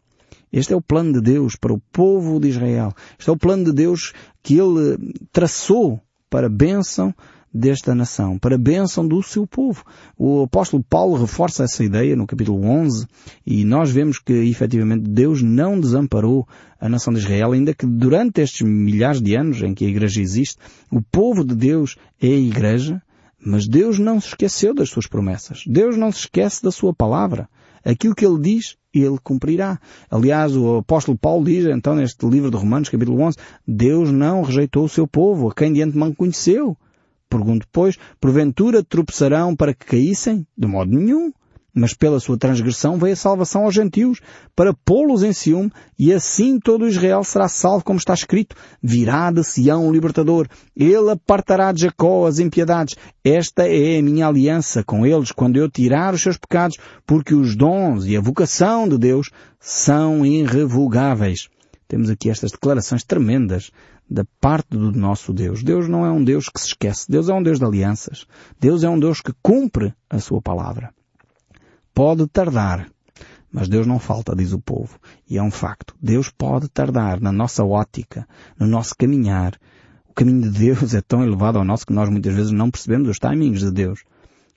Este 0.52 0.74
é 0.74 0.76
o 0.76 0.82
plano 0.82 1.14
de 1.14 1.22
Deus 1.22 1.56
para 1.56 1.74
o 1.74 1.82
povo 1.92 2.40
de 2.40 2.50
Israel. 2.50 2.94
Este 3.18 3.30
é 3.30 3.34
o 3.34 3.38
plano 3.38 3.66
de 3.66 3.74
Deus 3.74 4.14
que 4.42 4.58
Ele 4.58 4.98
traçou 5.32 6.00
para 6.30 6.48
a 6.48 6.50
bênção 6.50 7.14
desta 7.54 7.96
nação, 7.96 8.38
para 8.38 8.56
a 8.56 8.58
bênção 8.58 9.08
do 9.08 9.22
seu 9.24 9.48
povo. 9.48 9.84
O 10.18 10.44
apóstolo 10.44 10.84
Paulo 10.84 11.16
reforça 11.16 11.64
essa 11.64 11.84
ideia 11.84 12.16
no 12.16 12.28
capítulo 12.28 12.64
11 12.66 13.08
e 13.46 13.66
nós 13.66 13.90
vemos 13.90 14.20
que 14.20 14.34
efetivamente 14.34 15.10
Deus 15.10 15.42
não 15.42 15.80
desamparou 15.80 16.48
a 16.80 16.88
nação 16.88 17.14
de 17.14 17.20
Israel, 17.20 17.54
ainda 17.54 17.74
que 17.74 17.86
durante 17.86 18.42
estes 18.42 18.62
milhares 18.62 19.22
de 19.22 19.36
anos 19.36 19.62
em 19.62 19.74
que 19.74 19.86
a 19.86 19.90
igreja 19.90 20.22
existe, 20.22 20.58
o 20.92 21.02
povo 21.02 21.44
de 21.44 21.56
Deus 21.56 21.96
é 22.22 22.28
a 22.28 22.40
igreja, 22.40 23.02
mas 23.44 23.68
Deus 23.68 23.98
não 23.98 24.20
se 24.20 24.30
esqueceu 24.30 24.74
das 24.74 24.90
suas 24.90 25.08
promessas. 25.08 25.64
Deus 25.66 25.98
não 25.98 26.12
se 26.12 26.20
esquece 26.20 26.62
da 26.62 26.72
sua 26.72 26.94
palavra. 26.94 27.50
Aquilo 27.88 28.14
que 28.14 28.26
ele 28.26 28.40
diz, 28.40 28.76
ele 28.94 29.18
cumprirá. 29.24 29.80
Aliás, 30.12 30.56
o 30.56 30.78
apóstolo 30.78 31.18
Paulo 31.18 31.46
diz, 31.46 31.66
então, 31.66 31.96
neste 31.96 32.26
livro 32.28 32.52
de 32.52 32.58
Romanos, 32.58 32.90
capítulo 32.90 33.22
11, 33.22 33.38
Deus 33.66 34.12
não 34.12 34.42
rejeitou 34.42 34.84
o 34.84 34.90
seu 34.90 35.08
povo, 35.08 35.50
a 35.50 35.54
quem 35.54 35.72
de 35.72 35.82
antemão 35.82 36.14
conheceu. 36.14 36.76
Pergunto, 37.30 37.66
pois, 37.72 37.98
porventura 38.20 38.84
tropeçarão 38.84 39.56
para 39.56 39.74
que 39.74 39.86
caíssem? 39.86 40.46
De 40.58 40.68
modo 40.68 40.92
nenhum. 40.92 41.32
Mas 41.80 41.94
pela 41.94 42.20
sua 42.20 42.40
transgressão 42.40 42.98
veio 42.98 43.14
a 43.14 43.16
salvação 43.16 43.66
aos 43.66 43.76
gentios, 43.76 44.20
para 44.56 44.74
pô-los 44.74 45.22
em 45.22 45.32
ciúme, 45.32 45.72
e 45.98 46.12
assim 46.12 46.60
todo 46.60 46.88
Israel 46.88 47.24
será 47.24 47.48
salvo, 47.48 47.84
como 47.84 48.00
está 48.00 48.16
escrito. 48.16 48.56
Virá 48.82 49.30
de 49.30 49.44
Sião 49.44 49.88
o 49.88 49.92
libertador. 49.92 50.48
Ele 50.76 51.12
apartará 51.12 51.72
de 51.72 51.82
Jacó 51.82 52.26
as 52.26 52.40
impiedades. 52.40 52.96
Esta 53.24 53.68
é 53.68 54.00
a 54.00 54.02
minha 54.02 54.28
aliança 54.28 54.84
com 54.84 55.06
eles, 55.06 55.32
quando 55.32 55.58
eu 55.58 55.70
tirar 55.70 56.16
os 56.16 56.22
seus 56.24 56.36
pecados, 56.36 56.78
porque 57.06 57.36
os 57.36 57.56
dons 57.56 58.08
e 58.08 58.18
a 58.18 58.22
vocação 58.22 58.90
de 58.90 58.98
Deus 58.98 59.30
são 59.60 60.26
irrevogáveis. 60.26 61.48
Temos 61.88 62.10
aqui 62.10 62.32
estas 62.32 62.52
declarações 62.52 63.04
tremendas 63.04 63.70
da 64.10 64.26
parte 64.42 64.70
do 64.72 64.92
nosso 64.92 65.32
Deus. 65.32 65.62
Deus 65.62 65.88
não 65.88 66.04
é 66.04 66.12
um 66.12 66.24
Deus 66.24 66.50
que 66.50 66.60
se 66.60 66.70
esquece. 66.70 67.06
Deus 67.08 67.30
é 67.30 67.34
um 67.36 67.44
Deus 67.44 67.60
de 67.60 67.66
alianças. 67.66 68.26
Deus 68.60 68.84
é 68.84 68.90
um 68.90 69.00
Deus 69.00 69.22
que 69.22 69.32
cumpre 69.44 69.94
a 70.10 70.20
sua 70.20 70.42
palavra. 70.42 70.92
Pode 71.98 72.28
tardar, 72.28 72.92
mas 73.52 73.68
Deus 73.68 73.88
não 73.88 73.98
falta, 73.98 74.36
diz 74.36 74.54
o 74.54 74.60
povo. 74.60 75.00
E 75.28 75.36
é 75.36 75.42
um 75.42 75.50
facto. 75.50 75.96
Deus 76.00 76.30
pode 76.30 76.70
tardar 76.70 77.20
na 77.20 77.32
nossa 77.32 77.66
ótica, 77.66 78.28
no 78.56 78.68
nosso 78.68 78.94
caminhar. 78.96 79.58
O 80.08 80.14
caminho 80.14 80.44
de 80.44 80.50
Deus 80.60 80.94
é 80.94 81.02
tão 81.02 81.24
elevado 81.24 81.58
ao 81.58 81.66
nosso 81.66 81.88
que 81.88 81.94
nós 81.94 82.08
muitas 82.08 82.36
vezes 82.36 82.52
não 82.52 82.70
percebemos 82.70 83.10
os 83.10 83.18
timings 83.18 83.62
de 83.62 83.72
Deus. 83.72 84.04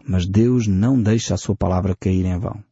Mas 0.06 0.26
Deus 0.26 0.66
não 0.66 1.00
deixa 1.00 1.32
a 1.32 1.38
sua 1.38 1.56
palavra 1.56 1.96
cair 1.98 2.26
em 2.26 2.38
vão. 2.38 2.62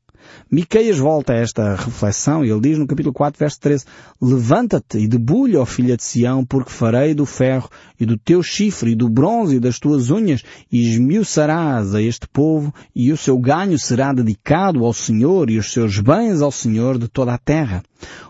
Miqueias 0.50 0.98
volta 0.98 1.32
a 1.32 1.36
esta 1.36 1.74
reflexão 1.74 2.44
e 2.44 2.50
ele 2.50 2.60
diz 2.60 2.78
no 2.78 2.86
capítulo 2.86 3.12
4, 3.12 3.38
verso 3.38 3.60
13, 3.60 3.84
Levanta-te 4.20 4.98
e 4.98 5.06
debulha, 5.06 5.60
ó 5.60 5.66
filha 5.66 5.96
de 5.96 6.02
Sião, 6.02 6.44
porque 6.44 6.70
farei 6.70 7.14
do 7.14 7.26
ferro 7.26 7.68
e 8.00 8.06
do 8.06 8.16
teu 8.16 8.42
chifre 8.42 8.92
e 8.92 8.94
do 8.94 9.08
bronze 9.08 9.56
e 9.56 9.60
das 9.60 9.78
tuas 9.78 10.10
unhas 10.10 10.42
e 10.70 10.90
esmiuçarás 10.90 11.94
a 11.94 12.02
este 12.02 12.26
povo 12.28 12.72
e 12.94 13.12
o 13.12 13.16
seu 13.16 13.38
ganho 13.38 13.78
será 13.78 14.12
dedicado 14.12 14.84
ao 14.84 14.92
Senhor 14.92 15.50
e 15.50 15.58
os 15.58 15.72
seus 15.72 15.98
bens 15.98 16.40
ao 16.40 16.50
Senhor 16.50 16.98
de 16.98 17.08
toda 17.08 17.34
a 17.34 17.38
terra. 17.38 17.82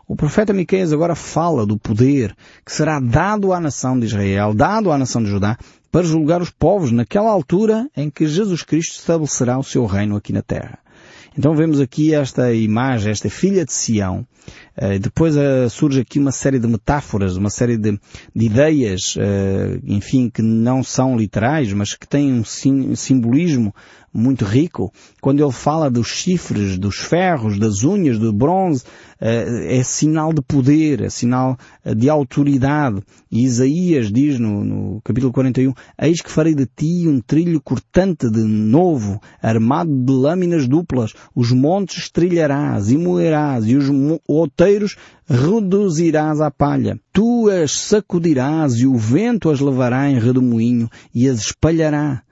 O 0.06 0.16
profeta 0.16 0.54
Miqueias 0.54 0.92
agora 0.92 1.14
fala 1.14 1.66
do 1.66 1.78
poder 1.78 2.34
que 2.64 2.72
será 2.72 2.98
dado 2.98 3.52
à 3.52 3.60
nação 3.60 3.98
de 3.98 4.06
Israel, 4.06 4.54
dado 4.54 4.90
à 4.90 4.96
nação 4.96 5.22
de 5.22 5.28
Judá, 5.28 5.58
para 5.92 6.06
julgar 6.06 6.40
os 6.40 6.50
povos 6.50 6.90
naquela 6.90 7.30
altura 7.30 7.88
em 7.96 8.10
que 8.10 8.26
Jesus 8.26 8.62
Cristo 8.62 8.98
estabelecerá 8.98 9.58
o 9.58 9.64
seu 9.64 9.84
reino 9.86 10.16
aqui 10.16 10.32
na 10.32 10.42
terra. 10.42 10.78
Então 11.36 11.54
vemos 11.54 11.80
aqui 11.80 12.14
esta 12.14 12.52
imagem, 12.52 13.10
esta 13.10 13.30
filha 13.30 13.64
de 13.64 13.72
Sião. 13.72 14.26
Uh, 14.76 14.98
depois 15.00 15.36
uh, 15.36 15.68
surge 15.68 16.00
aqui 16.00 16.20
uma 16.20 16.30
série 16.30 16.58
de 16.58 16.68
metáforas, 16.68 17.36
uma 17.36 17.50
série 17.50 17.76
de, 17.76 17.98
de 18.34 18.46
ideias, 18.46 19.16
uh, 19.16 19.80
enfim, 19.84 20.30
que 20.30 20.40
não 20.40 20.84
são 20.84 21.16
literais, 21.16 21.72
mas 21.72 21.94
que 21.94 22.06
têm 22.06 22.32
um 22.32 22.44
sim, 22.44 22.94
simbolismo 22.94 23.74
muito 24.14 24.44
rico. 24.44 24.92
Quando 25.20 25.42
ele 25.42 25.52
fala 25.52 25.90
dos 25.90 26.06
chifres, 26.06 26.78
dos 26.78 26.96
ferros, 26.96 27.58
das 27.58 27.82
unhas, 27.82 28.18
do 28.18 28.32
bronze, 28.32 28.84
é 29.20 29.82
sinal 29.82 30.32
de 30.32 30.40
poder, 30.40 31.02
é 31.02 31.10
sinal 31.10 31.58
de 31.84 32.08
autoridade. 32.08 33.02
E 33.30 33.44
Isaías 33.44 34.10
diz 34.10 34.38
no, 34.38 34.64
no 34.64 35.00
capítulo 35.02 35.32
41, 35.32 35.74
Eis 36.00 36.22
que 36.22 36.30
farei 36.30 36.54
de 36.54 36.66
ti 36.66 37.06
um 37.06 37.20
trilho 37.20 37.60
cortante 37.60 38.30
de 38.30 38.42
novo, 38.42 39.20
armado 39.42 39.90
de 39.90 40.12
lâminas 40.12 40.66
duplas, 40.66 41.12
os 41.34 41.52
montes 41.52 42.10
trilharás 42.10 42.90
e 42.90 42.96
moerás, 42.96 43.66
e 43.66 43.76
os 43.76 43.86
outeiros 44.26 44.96
reduzirás 45.28 46.40
à 46.40 46.50
palha. 46.50 46.98
Tu 47.12 47.48
as 47.50 47.72
sacudirás 47.72 48.74
e 48.74 48.86
o 48.86 48.96
vento 48.96 49.50
as 49.50 49.60
levará 49.60 50.10
em 50.10 50.18
redemoinho 50.18 50.88
e 51.14 51.28
as 51.28 51.40
espalhará. 51.40 52.22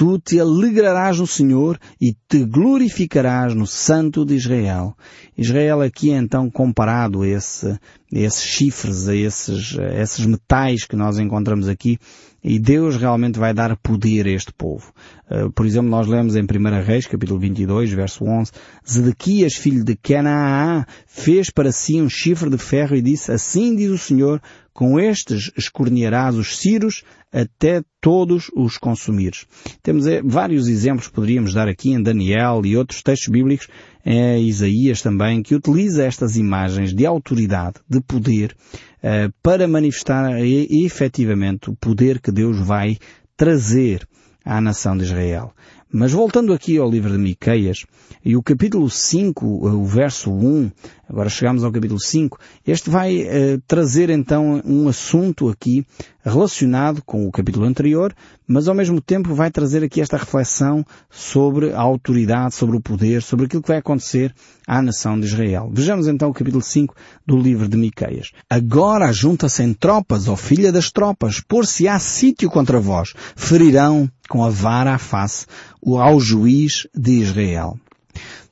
Tu 0.00 0.18
te 0.18 0.40
alegrarás 0.40 1.18
no 1.18 1.26
Senhor 1.26 1.78
e 2.00 2.16
te 2.26 2.42
glorificarás 2.42 3.54
no 3.54 3.66
Santo 3.66 4.24
de 4.24 4.34
Israel. 4.34 4.96
Israel 5.36 5.82
aqui 5.82 6.10
é 6.10 6.16
então 6.16 6.48
comparado 6.48 7.20
a, 7.20 7.28
esse, 7.28 7.66
a 7.68 7.78
esses 8.10 8.42
chifres, 8.42 9.08
a 9.08 9.14
esses, 9.14 9.78
a 9.78 10.00
esses 10.00 10.24
metais 10.24 10.86
que 10.86 10.96
nós 10.96 11.18
encontramos 11.18 11.68
aqui, 11.68 11.98
e 12.42 12.58
Deus 12.58 12.96
realmente 12.96 13.38
vai 13.38 13.52
dar 13.52 13.76
poder 13.76 14.26
a 14.26 14.30
este 14.30 14.52
povo. 14.52 14.92
Uh, 15.30 15.50
por 15.52 15.66
exemplo, 15.66 15.90
nós 15.90 16.06
lemos 16.06 16.34
em 16.36 16.42
1 16.42 16.84
Reis, 16.84 17.06
capítulo 17.06 17.38
22, 17.38 17.92
verso 17.92 18.24
11, 18.24 18.52
Zedequias, 18.88 19.54
filho 19.54 19.84
de 19.84 19.94
Canaã, 19.96 20.84
fez 21.06 21.50
para 21.50 21.70
si 21.70 22.00
um 22.00 22.08
chifre 22.08 22.50
de 22.50 22.58
ferro 22.58 22.96
e 22.96 23.02
disse, 23.02 23.30
assim 23.30 23.76
diz 23.76 23.90
o 23.90 23.98
Senhor, 23.98 24.40
com 24.72 24.98
estes 24.98 25.52
escornearás 25.56 26.36
os 26.36 26.56
ciros 26.56 27.02
até 27.32 27.82
todos 28.00 28.50
os 28.56 28.78
consumires. 28.78 29.46
Temos 29.82 30.06
é, 30.06 30.22
vários 30.22 30.68
exemplos 30.68 31.06
que 31.06 31.14
poderíamos 31.14 31.54
dar 31.54 31.68
aqui 31.68 31.92
em 31.92 32.02
Daniel 32.02 32.62
e 32.64 32.76
outros 32.76 33.02
textos 33.02 33.28
bíblicos, 33.28 33.68
em 34.04 34.48
Isaías 34.48 35.02
também, 35.02 35.42
que 35.42 35.54
utiliza 35.54 36.04
estas 36.04 36.36
imagens 36.36 36.94
de 36.94 37.04
autoridade, 37.04 37.76
de 37.88 38.00
poder, 38.00 38.56
uh, 39.02 39.32
para 39.42 39.66
manifestar 39.66 40.38
efetivamente 40.40 41.70
o 41.70 41.76
poder 41.76 42.20
que 42.20 42.30
Deus 42.30 42.58
vai 42.58 42.98
trazer 43.36 44.06
à 44.44 44.60
nação 44.60 44.96
de 44.96 45.04
Israel. 45.04 45.52
Mas 45.92 46.12
voltando 46.12 46.52
aqui 46.52 46.78
ao 46.78 46.88
livro 46.88 47.10
de 47.10 47.18
Miqueias, 47.18 47.84
e 48.24 48.36
o 48.36 48.42
capítulo 48.44 48.88
5, 48.88 49.44
o 49.44 49.84
verso 49.84 50.30
1, 50.30 50.70
agora 51.08 51.28
chegamos 51.28 51.64
ao 51.64 51.72
capítulo 51.72 51.98
5, 51.98 52.38
este 52.64 52.88
vai 52.88 53.22
uh, 53.22 53.60
trazer 53.66 54.08
então 54.08 54.62
um 54.64 54.86
assunto 54.86 55.48
aqui 55.48 55.84
relacionado 56.22 57.02
com 57.02 57.26
o 57.26 57.32
capítulo 57.32 57.66
anterior, 57.66 58.14
mas 58.46 58.68
ao 58.68 58.74
mesmo 58.74 59.00
tempo 59.00 59.34
vai 59.34 59.50
trazer 59.50 59.82
aqui 59.82 60.00
esta 60.00 60.16
reflexão 60.16 60.84
sobre 61.10 61.72
a 61.72 61.80
autoridade, 61.80 62.54
sobre 62.54 62.76
o 62.76 62.80
poder, 62.80 63.20
sobre 63.20 63.46
aquilo 63.46 63.62
que 63.62 63.68
vai 63.68 63.78
acontecer 63.78 64.32
à 64.68 64.80
nação 64.80 65.18
de 65.18 65.26
Israel. 65.26 65.70
Vejamos 65.72 66.06
então 66.06 66.28
o 66.28 66.34
capítulo 66.34 66.62
5 66.62 66.94
do 67.26 67.36
livro 67.36 67.68
de 67.68 67.76
Miqueias. 67.76 68.30
Agora 68.48 69.10
junta-se 69.12 69.64
em 69.64 69.74
tropas, 69.74 70.28
ó 70.28 70.36
filha 70.36 70.70
das 70.70 70.92
tropas, 70.92 71.40
por-se-á 71.40 71.98
sítio 71.98 72.48
contra 72.48 72.78
vós, 72.78 73.12
ferirão 73.34 74.08
com 74.30 74.44
a 74.44 74.48
vara 74.48 74.94
à 74.94 74.98
face 74.98 75.44
ao 75.84 76.20
juiz 76.20 76.86
de 76.94 77.20
Israel. 77.20 77.76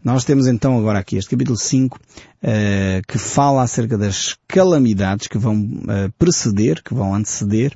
Nós 0.03 0.25
temos 0.25 0.49
então 0.49 0.77
agora 0.77 0.99
aqui 0.99 1.17
este 1.17 1.31
capítulo 1.31 1.57
5 1.57 1.97
uh, 1.97 2.01
que 3.07 3.17
fala 3.17 3.63
acerca 3.63 3.97
das 3.97 4.37
calamidades 4.49 5.29
que 5.29 5.39
vão 5.39 5.57
uh, 5.57 6.13
preceder, 6.19 6.83
que 6.83 6.95
vão 6.95 7.15
anteceder 7.15 7.73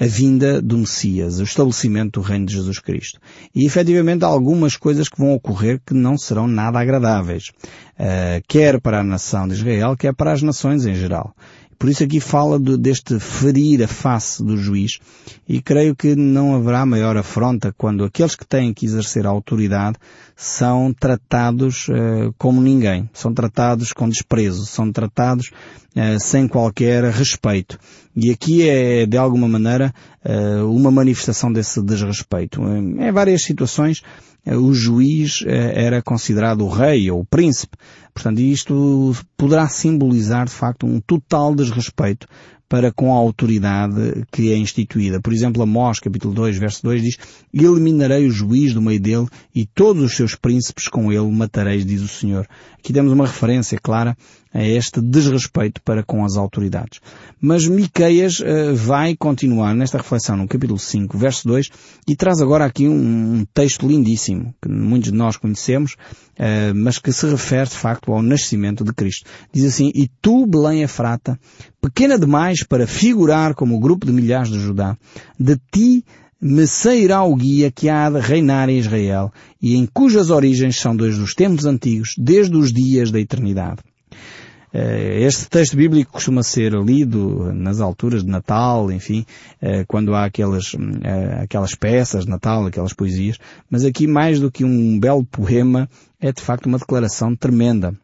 a 0.00 0.06
vinda 0.06 0.62
do 0.62 0.78
Messias, 0.78 1.40
o 1.40 1.42
estabelecimento 1.42 2.20
do 2.20 2.26
reino 2.26 2.46
de 2.46 2.54
Jesus 2.54 2.78
Cristo. 2.78 3.20
E 3.54 3.66
efetivamente 3.66 4.24
há 4.24 4.28
algumas 4.28 4.76
coisas 4.76 5.08
que 5.08 5.18
vão 5.18 5.34
ocorrer 5.34 5.80
que 5.84 5.92
não 5.92 6.16
serão 6.16 6.46
nada 6.46 6.78
agradáveis, 6.78 7.50
uh, 7.98 8.42
quer 8.48 8.80
para 8.80 9.00
a 9.00 9.04
nação 9.04 9.46
de 9.46 9.54
Israel, 9.54 9.94
quer 9.96 10.14
para 10.14 10.32
as 10.32 10.42
nações 10.42 10.86
em 10.86 10.94
geral. 10.94 11.34
Por 11.82 11.88
isso 11.88 12.04
aqui 12.04 12.20
fala 12.20 12.60
de, 12.60 12.76
deste 12.76 13.18
ferir 13.18 13.82
a 13.82 13.88
face 13.88 14.40
do 14.40 14.56
juiz. 14.56 15.00
E 15.48 15.60
creio 15.60 15.96
que 15.96 16.14
não 16.14 16.54
haverá 16.54 16.86
maior 16.86 17.16
afronta 17.16 17.74
quando 17.76 18.04
aqueles 18.04 18.36
que 18.36 18.46
têm 18.46 18.72
que 18.72 18.86
exercer 18.86 19.26
a 19.26 19.30
autoridade 19.30 19.98
são 20.36 20.94
tratados 20.94 21.88
uh, 21.88 22.32
como 22.38 22.62
ninguém, 22.62 23.10
são 23.12 23.34
tratados 23.34 23.92
com 23.92 24.08
desprezo, 24.08 24.64
são 24.64 24.92
tratados 24.92 25.48
uh, 25.48 26.20
sem 26.20 26.46
qualquer 26.46 27.02
respeito. 27.02 27.76
E 28.14 28.30
aqui 28.30 28.68
é, 28.68 29.06
de 29.06 29.16
alguma 29.16 29.48
maneira, 29.48 29.92
uh, 30.24 30.70
uma 30.70 30.90
manifestação 30.90 31.52
desse 31.52 31.80
desrespeito. 31.82 32.62
Em 32.62 33.10
várias 33.10 33.42
situações, 33.42 34.02
o 34.46 34.74
juiz 34.74 35.44
era 35.46 36.02
considerado 36.02 36.62
o 36.62 36.68
rei 36.68 37.10
ou 37.10 37.20
o 37.20 37.24
príncipe. 37.24 37.76
Portanto, 38.12 38.40
isto 38.40 39.14
poderá 39.36 39.68
simbolizar, 39.68 40.46
de 40.46 40.52
facto, 40.52 40.84
um 40.84 41.00
total 41.00 41.54
desrespeito 41.54 42.26
para 42.72 42.90
com 42.90 43.12
a 43.12 43.18
autoridade 43.18 44.24
que 44.32 44.50
é 44.50 44.56
instituída. 44.56 45.20
Por 45.20 45.30
exemplo, 45.30 45.62
Amós, 45.62 46.00
capítulo 46.00 46.32
2, 46.32 46.56
verso 46.56 46.82
2 46.84 47.02
diz, 47.02 47.18
eliminarei 47.52 48.26
o 48.26 48.30
juiz 48.30 48.72
do 48.72 48.80
meio 48.80 48.98
dele 48.98 49.26
e 49.54 49.66
todos 49.66 50.02
os 50.02 50.16
seus 50.16 50.34
príncipes 50.34 50.88
com 50.88 51.12
ele 51.12 51.30
matareis, 51.30 51.84
diz 51.84 52.00
o 52.00 52.08
Senhor. 52.08 52.48
Aqui 52.78 52.90
temos 52.90 53.12
uma 53.12 53.26
referência 53.26 53.78
clara 53.78 54.16
a 54.52 54.62
este 54.62 55.00
desrespeito 55.00 55.80
para 55.82 56.02
com 56.02 56.24
as 56.24 56.36
autoridades. 56.36 57.00
Mas 57.40 57.66
Miqueias 57.66 58.40
uh, 58.40 58.74
vai 58.74 59.16
continuar 59.16 59.74
nesta 59.74 59.98
reflexão 59.98 60.36
no 60.36 60.46
capítulo 60.46 60.78
5, 60.78 61.16
verso 61.16 61.48
2, 61.48 61.70
e 62.06 62.14
traz 62.14 62.40
agora 62.40 62.64
aqui 62.64 62.86
um, 62.86 63.36
um 63.36 63.46
texto 63.54 63.86
lindíssimo, 63.86 64.54
que 64.60 64.68
muitos 64.68 65.10
de 65.10 65.16
nós 65.16 65.36
conhecemos, 65.36 65.92
uh, 65.92 66.74
mas 66.74 66.98
que 66.98 67.12
se 67.12 67.26
refere 67.26 67.70
de 67.70 67.76
facto 67.76 68.12
ao 68.12 68.22
nascimento 68.22 68.84
de 68.84 68.92
Cristo. 68.92 69.28
Diz 69.52 69.64
assim, 69.64 69.90
E 69.94 70.08
tu, 70.20 70.46
Belém 70.46 70.82
Efrata, 70.82 71.38
pequena 71.80 72.18
demais 72.18 72.62
para 72.62 72.86
figurar 72.86 73.54
como 73.54 73.76
o 73.76 73.80
grupo 73.80 74.06
de 74.06 74.12
milhares 74.12 74.50
de 74.50 74.58
Judá, 74.58 74.96
de 75.38 75.58
ti 75.72 76.04
me 76.40 76.66
sairá 76.66 77.22
o 77.22 77.36
guia 77.36 77.70
que 77.70 77.88
há 77.88 78.10
de 78.10 78.18
reinar 78.18 78.68
em 78.68 78.76
Israel, 78.76 79.32
e 79.62 79.76
em 79.76 79.86
cujas 79.86 80.28
origens 80.28 80.76
são 80.76 80.96
desde 80.96 81.20
os 81.20 81.34
tempos 81.34 81.64
antigos, 81.64 82.14
desde 82.18 82.56
os 82.56 82.72
dias 82.72 83.12
da 83.12 83.20
eternidade. 83.20 83.80
Eh, 84.72 85.24
este 85.24 85.48
texto 85.48 85.76
bíblico 85.76 86.12
costuma 86.12 86.42
ser 86.42 86.72
lido 86.72 87.52
nas 87.52 87.80
alturas 87.80 88.24
de 88.24 88.30
Natal, 88.30 88.90
enfim, 88.90 89.26
eh, 89.60 89.84
quando 89.86 90.14
há 90.14 90.24
aquelas, 90.24 90.72
eh, 91.02 91.42
aquelas 91.42 91.74
peças 91.74 92.24
de 92.24 92.30
Natal, 92.30 92.64
aquelas 92.64 92.94
poesias, 92.94 93.38
mas 93.70 93.84
aqui 93.84 94.06
mais 94.06 94.40
do 94.40 94.50
que 94.50 94.64
um 94.64 94.98
belo 94.98 95.24
poema, 95.24 95.88
é 96.18 96.32
de 96.32 96.40
facto 96.40 96.66
uma 96.66 96.78
declaração 96.78 97.36
tremenda. 97.36 97.94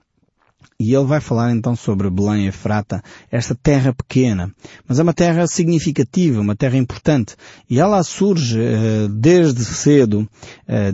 E 0.81 0.95
ele 0.95 1.07
vai 1.07 1.21
falar 1.21 1.51
então 1.51 1.75
sobre 1.75 2.09
Belém 2.09 2.45
e 2.45 2.49
Efrata, 2.51 3.03
esta 3.33 3.53
terra 3.53 3.93
pequena, 3.93 4.55
mas 4.87 5.01
é 5.01 5.03
uma 5.03 5.12
terra 5.12 5.45
significativa, 5.49 6.41
uma 6.41 6.55
terra 6.55 6.77
importante. 6.77 7.35
E 7.69 7.81
ela 7.81 8.01
surge 8.05 8.61
uh, 8.61 9.09
desde 9.09 9.64
cedo 9.64 10.21
uh, 10.21 10.29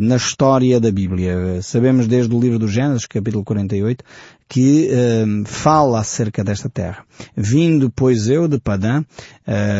na 0.01 0.17
história 0.17 0.81
da 0.81 0.91
Bíblia. 0.91 1.61
Sabemos 1.61 2.07
desde 2.07 2.35
o 2.35 2.41
livro 2.41 2.59
do 2.59 2.67
Gênesis, 2.67 3.05
capítulo 3.05 3.45
48, 3.45 4.03
que 4.49 4.89
uh, 4.89 5.47
fala 5.47 6.01
acerca 6.01 6.43
desta 6.43 6.71
terra. 6.71 7.05
Vindo, 7.37 7.93
pois, 7.95 8.27
eu 8.31 8.49
de 8.49 8.59
Padã, 8.59 9.05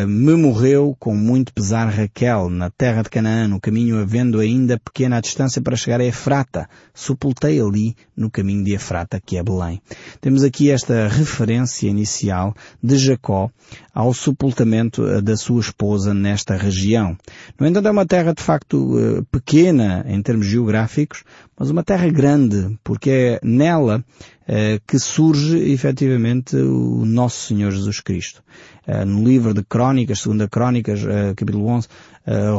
me 0.07 0.35
morreu 0.35 0.95
com 0.99 1.15
muito 1.15 1.51
pesar 1.51 1.89
Raquel, 1.89 2.49
na 2.49 2.69
terra 2.69 3.01
de 3.01 3.09
Canaã, 3.09 3.47
no 3.47 3.59
caminho 3.59 3.99
havendo 3.99 4.39
ainda 4.39 4.79
pequena 4.79 5.19
distância 5.19 5.59
para 5.59 5.75
chegar 5.75 5.99
a 5.99 6.05
Efrata. 6.05 6.69
Sepultei 6.93 7.59
ali 7.59 7.95
no 8.15 8.29
caminho 8.29 8.63
de 8.63 8.73
Efrata, 8.73 9.19
que 9.19 9.37
é 9.37 9.43
Belém. 9.43 9.81
Temos 10.21 10.43
aqui 10.43 10.69
esta 10.69 11.07
referência 11.07 11.87
inicial 11.89 12.55
de 12.81 12.97
Jacó 12.97 13.49
ao 13.93 14.13
sepultamento 14.13 15.07
eh, 15.07 15.21
da 15.21 15.35
sua 15.35 15.59
esposa 15.59 16.13
nesta 16.13 16.55
região. 16.55 17.17
No 17.59 17.67
entanto, 17.67 17.87
é 17.87 17.91
uma 17.91 18.05
terra 18.05 18.33
de 18.33 18.43
facto 18.43 19.25
pequena 19.31 20.05
em 20.07 20.21
termos 20.21 20.45
geográficos, 20.45 21.23
mas 21.57 21.69
uma 21.69 21.83
terra 21.83 22.09
grande, 22.09 22.77
porque 22.83 23.09
é 23.09 23.39
nela 23.41 24.03
eh, 24.47 24.79
que 24.85 24.99
surge 24.99 25.57
efetivamente 25.71 26.55
o 26.55 27.03
nosso 27.05 27.47
Senhor 27.47 27.71
Jesus 27.71 27.99
Cristo. 27.99 28.43
Eh, 28.85 29.03
no 29.05 29.23
livro 29.23 29.53
de 29.53 29.63
Crónicas, 29.63 30.19
segunda 30.19 30.47
Crónicas, 30.47 31.03
eh, 31.03 31.33
capítulo 31.35 31.67
11, 31.67 31.87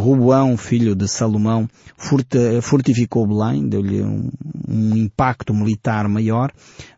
Roboão, 0.01 0.57
filho 0.57 0.95
de 0.95 1.09
Salomão, 1.09 1.69
fortificou 2.63 3.27
Belém, 3.27 3.69
deu-lhe 3.69 4.01
um, 4.01 4.31
um 4.69 4.97
impacto 4.97 5.53
militar 5.53 6.09
maior, 6.09 6.53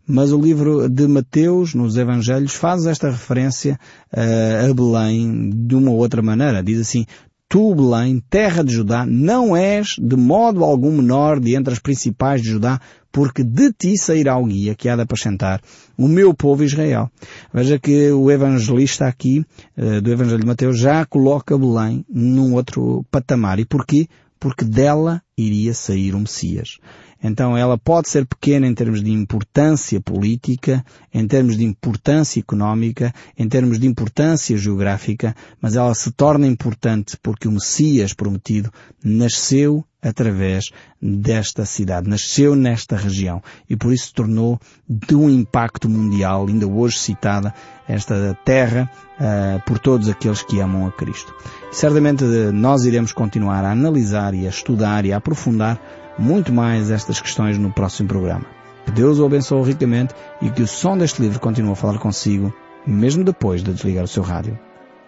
mas 0.07 0.33
o 0.33 0.39
livro 0.39 0.87
de 0.87 1.07
Mateus, 1.07 1.73
nos 1.73 1.97
Evangelhos, 1.97 2.53
faz 2.53 2.85
esta 2.85 3.11
referência 3.11 3.81
a 4.13 4.75
Belém 4.75 5.49
de 5.49 5.75
uma 5.75 5.93
outra 5.93 6.21
maneira. 6.21 6.63
Diz 6.63 6.79
assim, 6.79 7.07
Tu, 7.51 7.75
Belém, 7.75 8.23
terra 8.29 8.63
de 8.63 8.75
Judá, 8.75 9.07
não 9.07 9.57
és 9.57 9.97
de 9.99 10.17
modo 10.17 10.63
algum 10.63 10.93
menor 10.93 11.41
de 11.41 11.55
entre 11.57 11.73
as 11.73 11.79
principais 11.79 12.43
de 12.43 12.51
Judá, 12.51 12.79
porque 13.11 13.43
de 13.43 13.73
ti 13.73 13.97
sairá 13.97 14.37
o 14.37 14.45
guia 14.45 14.75
que 14.75 14.87
há 14.87 14.95
de 14.95 15.01
apacentar 15.01 15.63
o 15.97 16.07
meu 16.07 16.35
povo 16.35 16.63
Israel. 16.63 17.11
Veja 17.53 17.79
que 17.79 18.11
o 18.11 18.31
evangelista 18.31 19.07
aqui, 19.07 19.47
eh, 19.79 19.99
do 20.03 20.13
Evangelho 20.13 20.41
de 20.41 20.47
Mateus, 20.47 20.79
já 20.79 21.07
coloca 21.07 21.57
Belém 21.57 22.05
num 22.07 22.53
outro 22.53 23.03
patamar. 23.11 23.59
E 23.59 23.65
porquê? 23.65 24.09
Porque 24.39 24.67
dela 24.67 25.23
iria 25.39 25.73
sair 25.73 26.15
o 26.15 26.21
Messias. 26.21 26.79
Então 27.23 27.57
ela 27.57 27.77
pode 27.77 28.09
ser 28.09 28.25
pequena 28.27 28.67
em 28.67 28.75
termos 28.75 29.03
de 29.03 29.11
importância 29.11 30.01
política, 30.01 30.85
em 31.13 31.27
termos 31.27 31.57
de 31.57 31.65
importância 31.65 32.39
económica, 32.39 33.13
em 33.37 33.49
termos 33.49 33.79
de 33.79 33.87
importância 33.87 34.57
geográfica, 34.57 35.35
mas 35.61 35.75
ela 35.75 35.95
se 35.95 36.13
torna 36.13 36.47
importante 36.47 37.17
porque 37.21 37.49
o 37.49 37.53
Messias 37.53 38.13
prometido 38.13 38.73
nasceu 39.03 39.85
através 40.01 40.71
desta 41.03 41.65
cidade, 41.65 42.09
nasceu 42.09 42.55
nesta 42.55 42.97
região 42.97 43.43
e 43.69 43.77
por 43.77 43.93
isso 43.93 44.15
tornou 44.15 44.61
de 44.89 45.15
um 45.17 45.29
impacto 45.29 45.89
mundial, 45.89 46.47
ainda 46.47 46.69
hoje 46.69 46.99
citada, 46.99 47.53
esta 47.89 48.37
terra 48.45 48.89
uh, 49.19 49.61
por 49.67 49.79
todos 49.79 50.09
aqueles 50.09 50.43
que 50.43 50.61
amam 50.61 50.87
a 50.87 50.93
Cristo. 50.93 51.35
E 51.73 51.75
certamente 51.75 52.25
nós 52.53 52.85
iremos 52.85 53.13
continuar 53.13 53.65
a 53.65 53.73
analisar 53.73 54.35
e 54.35 54.47
a 54.47 54.51
estudar 54.51 55.05
e 55.05 55.13
a 55.13 55.17
aprofundar 55.29 55.79
muito 56.19 56.53
mais 56.53 56.91
estas 56.91 57.21
questões 57.21 57.59
no 57.59 57.71
próximo 57.71 58.09
programa. 58.09 58.45
Que 58.85 58.93
Deus 58.93 59.19
o 59.19 59.27
abençoe 59.27 59.65
ricamente 59.65 60.15
e 60.41 60.51
que 60.51 60.63
o 60.63 60.67
som 60.67 60.97
deste 60.97 61.21
livro 61.21 61.39
continue 61.39 61.73
a 61.73 61.77
falar 61.77 61.99
consigo, 61.99 62.53
mesmo 62.87 63.23
depois 63.23 63.63
de 63.63 63.73
desligar 63.73 64.05
o 64.05 64.09
seu 64.09 64.23
rádio. 64.23 64.59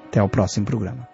Até 0.07 0.21
ao 0.21 0.29
próximo 0.29 0.67
programa. 0.67 1.10